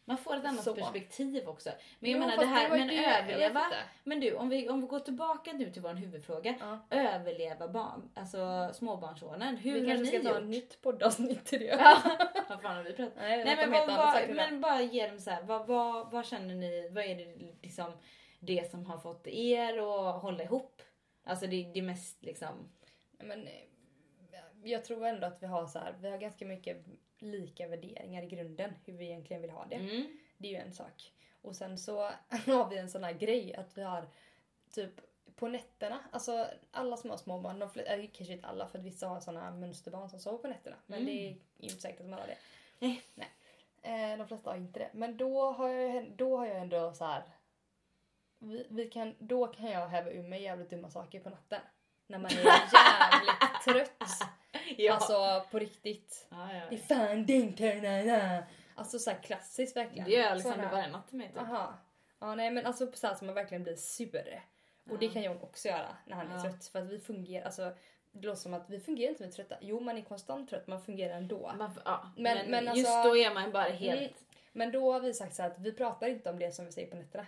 [0.05, 0.74] Man får ett annat Så.
[0.74, 1.70] perspektiv också.
[1.98, 3.64] Men jag Jo, menar det här, men det, jag vet överleva.
[4.05, 6.55] Men du, om vi, om vi går tillbaka nu till vår huvudfråga.
[6.61, 6.78] Ja.
[6.90, 9.57] Överleva barn, alltså småbarnsåren.
[9.57, 10.38] Hur vi har kanske ni ska ta gjort?
[10.38, 11.66] ett nytt poddavsnitt till det.
[11.66, 12.02] Ja,
[12.48, 15.30] vad fan har vi pratat Nej, Nej men, vad, vad, men bara ge dem så
[15.30, 17.92] här, vad, vad, vad känner ni, vad är det liksom
[18.40, 20.82] det som har fått er att hålla ihop?
[21.24, 22.68] Alltså det, det mest liksom,
[23.18, 23.52] Men, eh,
[24.64, 26.84] jag tror ändå att vi har så här, vi har ganska mycket
[27.18, 29.76] lika värderingar i grunden, hur vi egentligen vill ha det.
[29.76, 30.18] Mm.
[30.38, 31.12] Det är ju en sak.
[31.42, 32.00] Och sen så
[32.46, 34.06] har vi en sån här grej att vi har
[34.70, 34.90] typ
[35.36, 38.84] på nätterna, alltså alla som har småbarn, de fl- äh, kanske inte alla för att
[38.84, 40.76] vissa har såna mönsterbarn som sover på nätterna.
[40.86, 41.06] Men Mm.
[41.14, 42.36] det är inte säkert att man har det.
[42.78, 43.02] Nej.
[43.14, 43.28] Nej.
[44.12, 44.90] Eh, de flesta har inte det.
[44.92, 47.22] Men då har jag, då har jag ändå så här.
[48.38, 51.60] Vi, vi kan, då kan jag häva ur mig jävligt dumma saker på natten.
[52.06, 54.08] När man är jävligt trött.
[54.76, 54.94] Ja.
[54.94, 56.26] Alltså på riktigt.
[56.30, 56.62] ja, ja.
[56.70, 57.82] Det är fan din tur.
[57.82, 58.42] na, na.
[58.74, 60.04] Alltså så här klassiskt verkligen.
[60.04, 61.38] Det gör Alexander Såna- varje natt till mig typ.
[61.38, 61.74] Aha.
[62.20, 64.42] Ja nej men alltså så här som man verkligen blir sur.
[64.90, 66.66] Och det kan John också göra när han är trött.
[66.66, 67.72] För att vi fungerar, alltså
[68.12, 69.56] det låter som att vi fungerar inte är trötta.
[69.60, 71.52] Jo man är konstant trött, man fungerar ändå.
[71.58, 72.10] Man, ja.
[72.16, 74.00] Men- Men, men just alltså- då är man bara helt...
[74.00, 74.12] Mm.
[74.52, 76.90] Men då har vi sagt så att vi pratar inte om det som vi säger
[76.90, 77.26] på nätterna.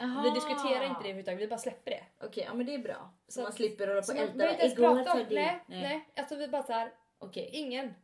[0.00, 0.22] Aha.
[0.22, 2.04] Vi diskuterar inte det överhuvudtaget, vi bara släpper det.
[2.26, 3.10] Okej, ja men det är bra.
[3.28, 4.34] Så, man slipper hålla på och älta.
[4.34, 5.74] behöver inte ens prata om för nej, det.
[5.80, 6.08] nej.
[6.16, 7.50] Alltså vi bara så här, Okej.
[7.52, 7.94] ingen.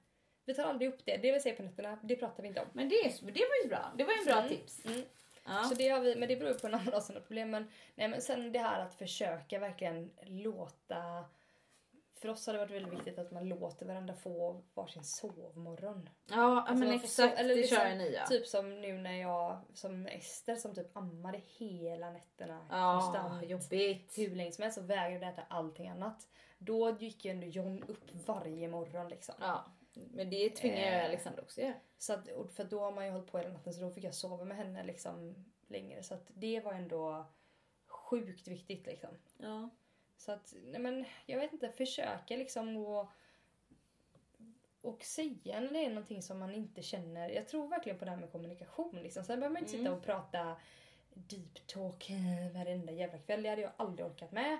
[0.44, 1.16] Vi tar aldrig upp det.
[1.16, 2.66] Det vi säger på nätterna, det pratar vi inte om.
[2.72, 3.92] Men det, det var ju bra.
[3.96, 4.48] Det var ju en bra Mm.
[4.48, 4.84] tips.
[4.86, 5.02] Mm.
[5.44, 5.62] Ja.
[5.64, 7.50] Så det har vi, men det beror ju på en annan sådana problem.
[7.50, 11.24] Men, nej, men sen det här att försöka verkligen låta...
[12.20, 16.08] För oss har det varit väldigt viktigt att man låter varandra få varsin sovmorgon.
[16.30, 17.38] ja, Alltså, men exakt.
[17.38, 18.26] eller det liksom kör ni ja.
[18.26, 23.50] Typ som nu när jag, som Ester som typ ammade hela nätterna Ja, konstant.
[23.50, 24.18] jobbigt.
[24.18, 26.28] Hur länge som helst och vägrade äta allting annat.
[26.58, 29.34] Då gick ju ändå John upp varje morgon liksom.
[29.40, 29.64] Ja,
[29.94, 31.04] men det tvingar jag Eh.
[31.04, 31.74] Alexander också göra.
[31.98, 34.14] Så att, för då har man ju hållit på hela natten så då fick jag
[34.14, 36.02] sova med henne liksom längre.
[36.02, 37.26] Så att det var ändå
[37.86, 39.10] sjukt viktigt liksom.
[39.38, 39.70] Ja.
[40.16, 43.08] Så att, nej men jag vet inte, försöka liksom och,
[44.80, 47.28] och säga när det är någonting som man inte känner.
[47.28, 49.24] Jag tror verkligen på det här med kommunikation liksom.
[49.24, 49.98] Sen behöver man inte sitta Mm.
[49.98, 50.56] och prata
[51.14, 52.10] deep talk
[52.54, 53.42] varenda jävla kväll.
[53.42, 54.58] Det hade jag aldrig orkat med.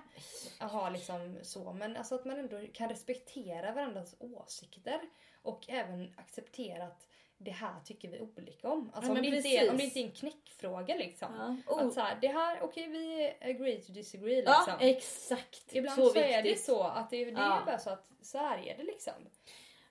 [0.59, 1.73] Att ha liksom så.
[1.73, 4.99] Men alltså att man ändå kan respektera varandras åsikter.
[5.41, 7.07] Och även acceptera att
[7.37, 8.91] det här tycker vi olika om.
[8.93, 11.27] Alltså Ja, om, det inte är, om det inte är en knäckfråga liksom.
[11.67, 11.73] Ja.
[11.75, 11.87] Oh.
[11.87, 14.63] Att så här, det här, okej vi agree to disagree liksom.
[14.67, 15.75] ja, exakt.
[15.75, 16.65] Ibland så, så, är det viktigt.
[16.65, 17.61] så att det, det Ja.
[17.61, 19.13] är bara så att så här är det liksom.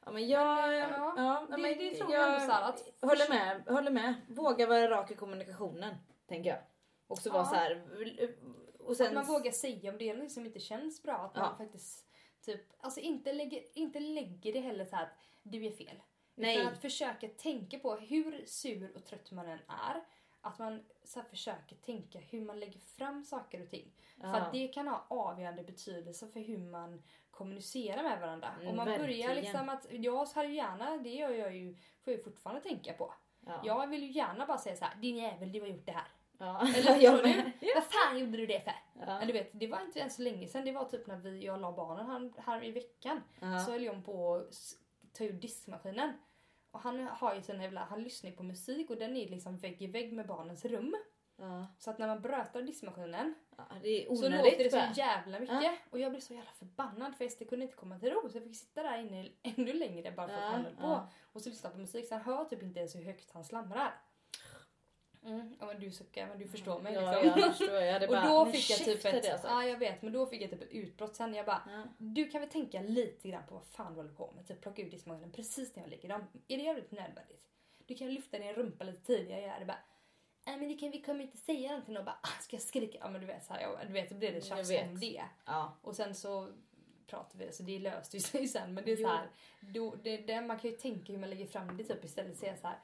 [0.05, 2.69] Ja, men jag, Men, ja, ja, ja, det- men det tror jag ändå så här
[2.69, 4.15] att- håller med, håller med.
[4.29, 5.95] Våga vara rak i kommunikationen,
[6.29, 6.59] tänker jag.
[7.09, 7.83] Också vara så här.
[8.79, 11.15] Och sen, Att man vågar säga om det är något som inte känns bra.
[11.15, 12.07] Att man faktiskt
[12.45, 16.03] typ, alltså inte lägger, inte lägger det heller så här att du är fel.
[16.37, 16.57] Nej.
[16.61, 20.03] Utan att försöka tänka på hur sur och trött man än är.
[20.41, 23.93] Att man så försöker tänka hur man lägger fram saker och ting.
[24.21, 24.35] För Ja.
[24.37, 28.49] att det kan ha avgörande betydelse för hur man kommunicerar med varandra.
[28.57, 29.35] Mm, Om man börjar verkligen.
[29.37, 33.15] liksom att, jag hade gärna, det gör jag ju, får jag fortfarande tänka på.
[33.47, 33.61] ja.
[33.65, 36.09] Jag vill ju gärna bara säga så här: din jävel du har gjort det här.
[36.39, 36.61] Ja.
[36.77, 37.53] Eller jag du?
[37.75, 38.75] Vad fan gjorde du det för?
[39.01, 39.21] Ja.
[39.21, 39.27] Ja.
[39.27, 40.65] Du vet, det var inte ens så länge sedan.
[40.65, 43.23] Det var typ när vi, jag la barnen här, här i veckan.
[43.41, 43.59] Ja.
[43.59, 44.55] Så höll jag på att
[45.13, 46.13] ta ur diskmaskinen.
[46.77, 49.83] Och han har ju sån jävla, han lyssnar på musik och den är liksom vägg
[49.83, 50.97] i vägg med barnens rum.
[51.37, 51.67] Ja.
[51.79, 55.63] Så att när man brötar diskmaskinen Ja, så låter det så jävla mycket.
[55.63, 55.75] Ja.
[55.91, 58.29] Och jag blev så jävla förbannad för Ester kunde inte komma till ro.
[58.29, 61.09] Så jag fick sitta där inne ännu längre bara för att han höll på.
[61.33, 63.95] Och så lyssna på musik så han hör typ inte ens hur högt han slamrar.
[65.27, 67.41] Mm, ja men du suckar men du förstår mig ja, liksom.
[67.41, 67.75] jag förstår.
[67.81, 69.45] Jag hade Och bara, då "Men fick jag typ ett, jag sagt.
[69.45, 71.35] ja jag vet men då fick jag typ ett utbrott sen.
[71.35, 71.85] Jag bara, Ja.
[71.99, 74.47] du kan väl tänka lite grann på vad fan du håller på med.
[74.49, 76.25] Typ plocka ut diskmaskinen precis när jag lägger dem.
[76.49, 77.43] Är det jävligt nödvändigt?
[77.87, 79.41] Du kan lyfta din rumpa lite tidigare.
[79.43, 79.79] Jag hade bara,
[80.47, 82.99] nej men det kan, vi kommer inte säga någonting och bara, ah, ska jag skrika?
[83.01, 85.23] Ja men du vet så här, jag, du vet så blev det tjafs om det.
[85.47, 85.77] Ja.
[85.83, 86.49] Och sen så
[87.07, 88.75] pratade vi, så det löste ju sig sen.
[88.75, 89.03] Men det är Jo.
[89.03, 89.29] så här,
[89.61, 92.57] då, det, det, man kan ju tänka hur man lägger fram det typ istället säga
[92.57, 92.79] så här.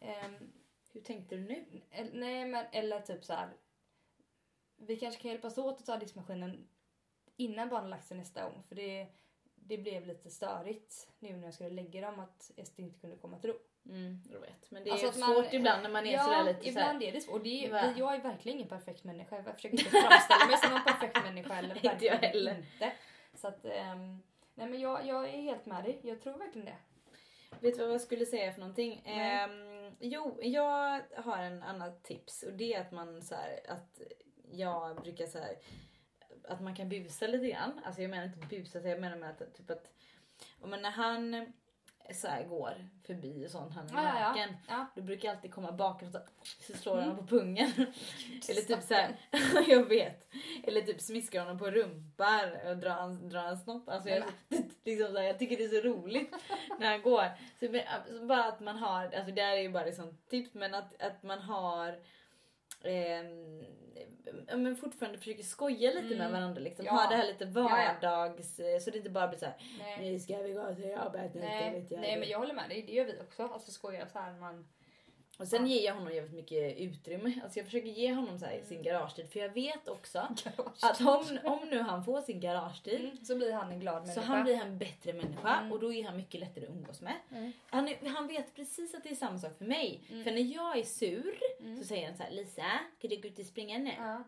[0.00, 0.52] ehm,
[0.96, 1.64] Hur tänkte du nu?
[1.90, 3.48] eller, nej men eller typ så här.
[4.76, 6.68] Vi kanske kan hjälpas åt att ta diskmaskinen
[7.36, 8.62] innan barnen lagt sig nästa gång.
[8.68, 9.06] För det,
[9.54, 13.38] det blev lite störigt nu när jag skulle lägga dem att Ester inte kunde komma
[13.38, 13.56] till ro.
[13.88, 14.70] Mm, jag vet.
[14.70, 17.00] Men det är Alltså att man- svårt ibland när man är ja, sådär lite ibland
[17.00, 17.08] såhär.
[17.08, 17.34] är det svårt.
[17.34, 17.94] Och det är, Va?
[17.96, 19.36] jag är verkligen ingen perfekt människa.
[19.36, 21.54] Jag försöker inte framställa mig som någon perfekt människa.
[21.58, 22.56] Eller Inte jag heller.
[22.58, 22.92] Inte.
[23.34, 24.22] Så att, ehm,
[24.54, 25.98] nej men jag, jag är helt med dig.
[26.02, 26.76] Jag tror verkligen det.
[27.60, 29.02] Vet du vad jag skulle säga för någonting?
[29.04, 29.30] Nej.
[29.44, 34.00] Ehm, jo, jag har en annat tips och det är att man så här, att
[34.50, 35.56] jag brukar så här,
[36.48, 37.80] att man kan busa lite grann.
[37.84, 39.92] Alltså jag menar inte busa, jag menar med att typ att
[40.60, 41.52] och men när han
[42.14, 42.74] så här går
[43.06, 44.28] förbi och sånt, han är Ja, ja, ja.
[44.28, 44.56] naken.
[44.68, 44.86] Ja.
[44.96, 46.18] Då brukar jag alltid komma bakom så,
[46.60, 47.08] så slår Mm.
[47.08, 47.72] han på pungen.
[48.48, 49.16] Eller typ så här,
[49.68, 50.28] jag vet.
[50.64, 53.88] Eller typ smiskar honom på rumpan och drar hans, drar hans snopp.
[53.88, 54.24] Alltså jag,
[54.84, 56.34] liksom så här, jag tycker det är så roligt
[56.78, 57.24] när han går.
[57.60, 57.80] Så,
[58.26, 61.22] bara att man har, alltså det här är ju bara liksom tips men att, att
[61.22, 61.98] man har
[64.48, 66.18] ja, men fortfarande försöker skoja lite Mm.
[66.18, 66.60] med varandra.
[66.60, 66.84] Liksom.
[66.86, 66.92] Ja.
[66.92, 67.94] Ha det här lite Ja, ja.
[68.02, 68.60] vardags...
[68.60, 69.54] eh, Så det inte bara blir så här.
[69.78, 70.12] Nej.
[70.12, 71.34] Nu ska vi gå till jobbet.
[71.34, 73.20] nu ska Nej, vi till nej jobbet." men jag håller med dig, det gör vi
[73.20, 73.42] också.
[73.42, 74.68] Alltså skoja så här man...
[75.38, 77.40] Och sen ger jag honom jävligt mycket utrymme.
[77.44, 78.82] Alltså jag försöker ge honom så här sin Mm.
[78.92, 79.30] garagetid.
[79.32, 80.18] För jag vet också
[80.82, 84.06] att om, om nu han får sin garagetid Mm, så blir han en glad så
[84.06, 84.20] människa.
[84.34, 85.72] han blir en bättre människa Mm.
[85.72, 87.14] och då är han mycket lättare att umgås med.
[87.30, 87.52] Mm.
[87.70, 90.00] Han, är, han vet precis att det är samma sak för mig.
[90.10, 90.24] Mm.
[90.24, 91.76] För när jag är sur Mm.
[91.76, 92.62] så säger han så här: Lisa,
[93.00, 93.90] kan du gå ut och springa nu?
[93.98, 94.24] Ja.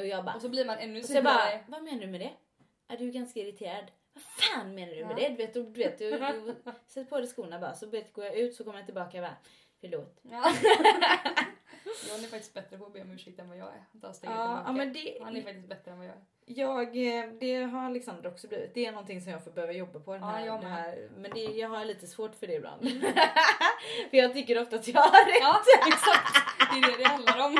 [0.00, 1.64] Och jag bara, Och så blir man ännu och så jag bara, surare.
[1.68, 2.30] vad menar du med det?
[2.88, 3.84] Är du ganska irriterad?
[4.14, 5.16] Vad fan menar du med Ja.
[5.16, 5.28] det?
[5.28, 6.18] Du vet, du, du, du,
[6.64, 9.22] du, sätt på dig skorna bara så går jag ut så kommer jag tillbaka och
[9.22, 9.36] bara,
[9.82, 10.20] förlåt.
[10.22, 10.44] Ja.
[12.08, 14.00] John är faktiskt bättre på att be om ursäkt än vad jag är.
[14.00, 16.22] Ta steget Ja, ja men det, Han är faktiskt bättre än vad jag är.
[16.44, 16.86] Jag,
[17.18, 18.74] eh, det har Alexander också blivit.
[18.74, 20.12] Det är någonting som jag får behöva jobba på.
[20.12, 20.72] Den Ja, här, jag det med.
[20.76, 22.82] här, men det, jag har lite svårt för det ibland.
[24.10, 25.36] för jag tycker ofta att jag har rätt.
[25.40, 26.34] Ja, exakt.
[26.72, 27.56] Det är det det handlar om.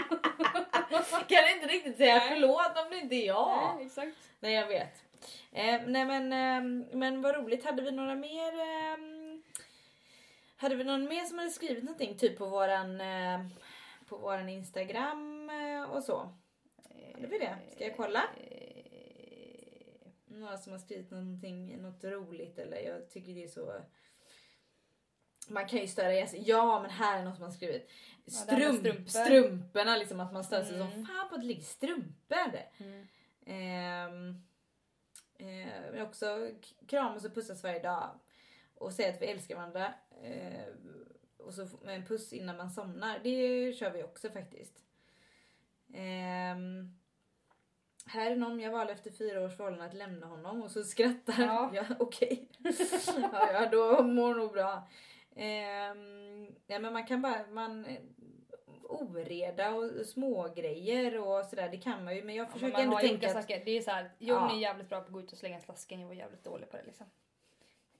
[1.28, 2.28] kan inte riktigt säga Nej.
[2.28, 3.74] förlåt om det inte är jag.
[3.76, 4.16] Nej, exakt.
[4.40, 5.02] Nej jag vet.
[5.52, 7.64] Eh, nej men, eh, men vad roligt.
[7.64, 8.52] Hade vi några mer?
[8.60, 8.98] Eh,
[10.62, 13.46] hade vi någon mer som hade skrivit någonting typ på våran, eh,
[14.08, 16.34] på våran Instagram eh, och så?
[17.14, 17.58] Hade vi det?
[17.74, 18.22] Ska jag kolla?
[20.26, 23.80] Några som har skrivit någonting, något roligt eller jag tycker det är så...
[25.48, 26.42] Man kan ju störa sig.
[26.48, 27.90] Ja men här är något som har skrivit.
[28.24, 29.08] Ja, Strump, strumpor.
[29.08, 30.90] strumporna liksom att man stör sig Mm.
[30.92, 32.36] som fan på att det ligger strumpor.
[32.78, 33.06] Mm.
[33.46, 34.28] Ehm,
[35.38, 36.50] eh, men också
[36.86, 38.10] kramas och pussas varje dag.
[38.82, 39.94] Och säga att vi älskar varandra.
[40.22, 40.64] Eh,
[41.38, 43.20] och så med en puss innan man somnar.
[43.22, 44.82] Det kör vi också faktiskt.
[45.94, 46.98] Ehm,
[48.06, 51.42] här är någon jag valde efter fyra års förhållande att lämna honom och så skrattar
[51.42, 51.70] Ja.
[51.74, 51.86] jag.
[51.98, 52.48] Okej.
[53.32, 54.88] ja, ja, då mår nog bra.
[55.36, 57.46] Ehm, ja, men man kan bara...
[57.46, 57.86] Man,
[58.92, 61.68] oreda och små grejer och sådär.
[61.68, 63.32] Det kan man ju men jag Ja, men försöker ändå tänka att...
[63.32, 63.62] saker.
[63.64, 64.56] Det är så här, John Ja.
[64.56, 66.00] är jävligt bra på att gå ut och slänga slasken.
[66.00, 67.06] Jag var jävligt dålig på det liksom.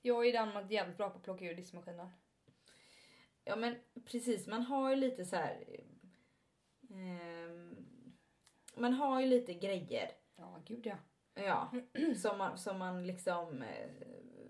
[0.05, 2.09] Jag är däremot jävligt bra på att plocka ur diskmaskinen.
[3.43, 3.75] Ja men
[4.05, 5.63] precis, man har ju lite så här.
[6.89, 7.75] ehm,
[8.75, 10.11] man har ju lite grejer.
[10.35, 10.95] Ja, gud ja.
[11.35, 11.71] Ja,
[12.17, 13.61] som man, som man liksom...
[13.61, 13.89] eh,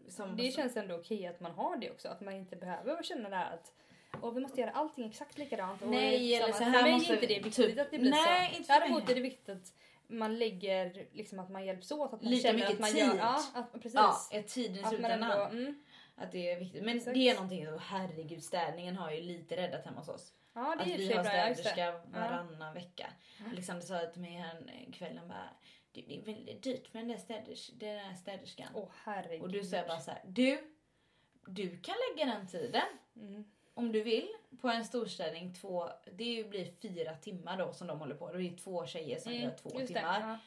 [0.10, 2.08] Som, Det känns ändå okej att man har det också.
[2.08, 3.74] Att man inte behöver känna det här att
[4.22, 5.82] och vi måste göra allting exakt likadant.
[5.82, 8.00] Och Nej, eller så här för mig måste är inte det viktigt typ- att det
[8.00, 8.58] blir Nej, så.
[8.58, 9.74] inte Däremot är det viktigt att
[10.08, 12.14] man lägger, liksom att man hjälps åt.
[12.14, 13.00] Att man Lika mycket att man tid.
[13.00, 13.94] Gör, ja, att, precis.
[13.94, 15.32] Ja, ett tid i att slutändan.
[15.32, 15.84] ändå, mm,
[16.16, 16.84] Att det är viktigt.
[16.84, 17.14] Men Exakt.
[17.14, 20.34] det är någonting, oh, herregud städningen har ju lite räddat hemma hos oss.
[20.54, 21.16] ja, det Att är och vi har.
[21.16, 23.08] Ja, städerska varannan vecka.
[23.40, 23.46] Ja.
[23.52, 25.50] Alexander sa till mig här kvällen bara
[25.92, 28.68] det det är väldigt dyrt med den där, städers, den där städerskan.
[28.74, 29.42] Åh herregud.
[29.42, 30.74] Och du säger bara så här, du,
[31.48, 32.82] du kan lägga den tiden
[33.16, 33.44] Mm.
[33.74, 34.28] Om du vill
[34.62, 35.54] på en storstädning.
[35.54, 38.32] Två, det blir fyra timmar då som de håller på.
[38.32, 40.00] Det är två tjejer som gör två Mm, just det.
[40.00, 40.38] timmar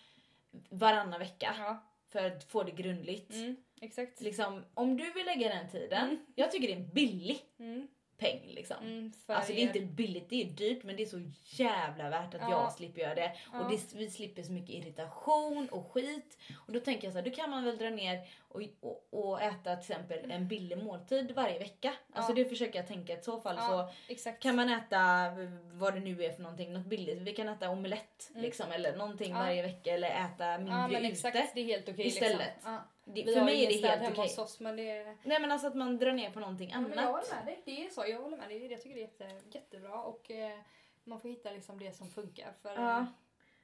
[0.70, 1.83] varannan vecka Ja.
[2.09, 3.27] för att få det grundligt.
[3.31, 3.37] Ja.
[3.41, 4.20] Mm, exakt.
[4.20, 6.27] Liksom, om du vill lägga den tiden, Mm.
[6.35, 7.89] jag tycker det är en billig Mm,
[8.19, 8.77] peng liksom.
[8.83, 12.35] mm, Alltså det är inte billigt, det är dyrt men det är så jävla värt
[12.35, 12.51] att Ja.
[12.51, 13.33] jag slipper göra det.
[13.53, 13.61] Ja.
[13.61, 16.39] Och det, vi slipper så mycket irritation och skit.
[16.67, 19.43] Och då tänker jag så här, då kan man väl dra ner och, och, och
[19.43, 21.93] äta till exempel en billig måltid varje vecka.
[22.12, 22.37] Alltså Ja.
[22.37, 24.43] det försöker jag tänka, i så fall så exakt.
[24.43, 25.31] kan man äta
[25.73, 27.19] vad det nu är för någonting, något billigt.
[27.19, 28.43] Vi kan äta omelett Mm.
[28.43, 31.12] liksom eller någonting varje vecka eller äta mindre ja, men ute.
[31.12, 32.53] exakt, det är helt okej istället.
[32.55, 32.79] Liksom.
[33.07, 33.13] Ja.
[33.15, 34.23] Det, Vi för mig är det helt okej.
[34.23, 35.05] hos oss men det.
[35.23, 37.11] Nej men alltså att man drar ner på någonting Ja, men jag annat.
[37.29, 37.63] håller med dig.
[37.65, 38.05] Det är så.
[38.09, 38.67] Jag håller med dig.
[38.73, 40.59] Jag tycker det är jätte, jättebra och eh,
[41.05, 42.53] man får hitta liksom det som funkar.
[42.63, 43.07] För, Ja.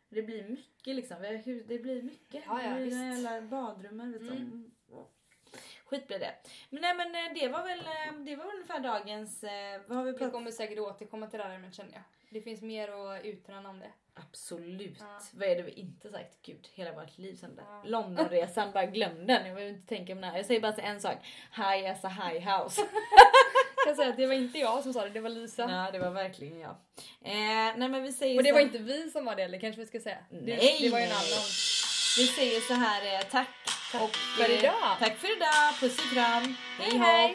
[0.09, 1.16] Det blir mycket liksom.
[1.22, 2.45] Vi Det blir mycket.
[2.47, 3.22] Ja, ja, det blir visst.
[3.24, 4.12] jävla badrummen.
[4.12, 4.18] Du.
[4.18, 4.70] Mm.
[5.84, 6.34] Skit blir det.
[6.70, 9.45] Men nej men eh, det var väl, eh, det var väl ungefär dagens...
[9.45, 12.03] eh, Vad har vi vi pratat kommer säkert återkomma till det här ämnet känner jag.
[12.30, 13.90] Det finns mer att utröna om det.
[14.14, 14.96] Absolut.
[15.00, 15.20] Ja.
[15.32, 16.42] Vad är det vi inte sagt?
[16.42, 17.64] Gud, hela vårt liv sen där.
[17.68, 17.82] Ja.
[17.84, 19.46] Londonresan, bara glöm den.
[19.46, 20.36] Jag vill inte tänka på den här.
[20.36, 21.16] Jag säger bara en sak.
[21.56, 22.82] High as a high house.
[23.76, 25.62] Jag kan säga att det var inte jag som sa det, det var Lisa.
[25.62, 26.70] ja, det var verkligen jag.
[27.24, 29.60] Eh, nej men vi säger Och det så- var inte vi som var det eller
[29.60, 30.18] kanske vi ska säga.
[30.30, 30.78] Det, Nej.
[30.80, 31.44] det var ju en annan.
[32.18, 33.48] Vi säger så här, eh, tack.
[34.02, 34.96] och, för eh, idag.
[34.98, 35.74] Tack för idag.
[35.80, 36.54] Puss och kram.
[36.78, 36.90] Hej.
[36.90, 36.98] hej.
[36.98, 37.34] hej.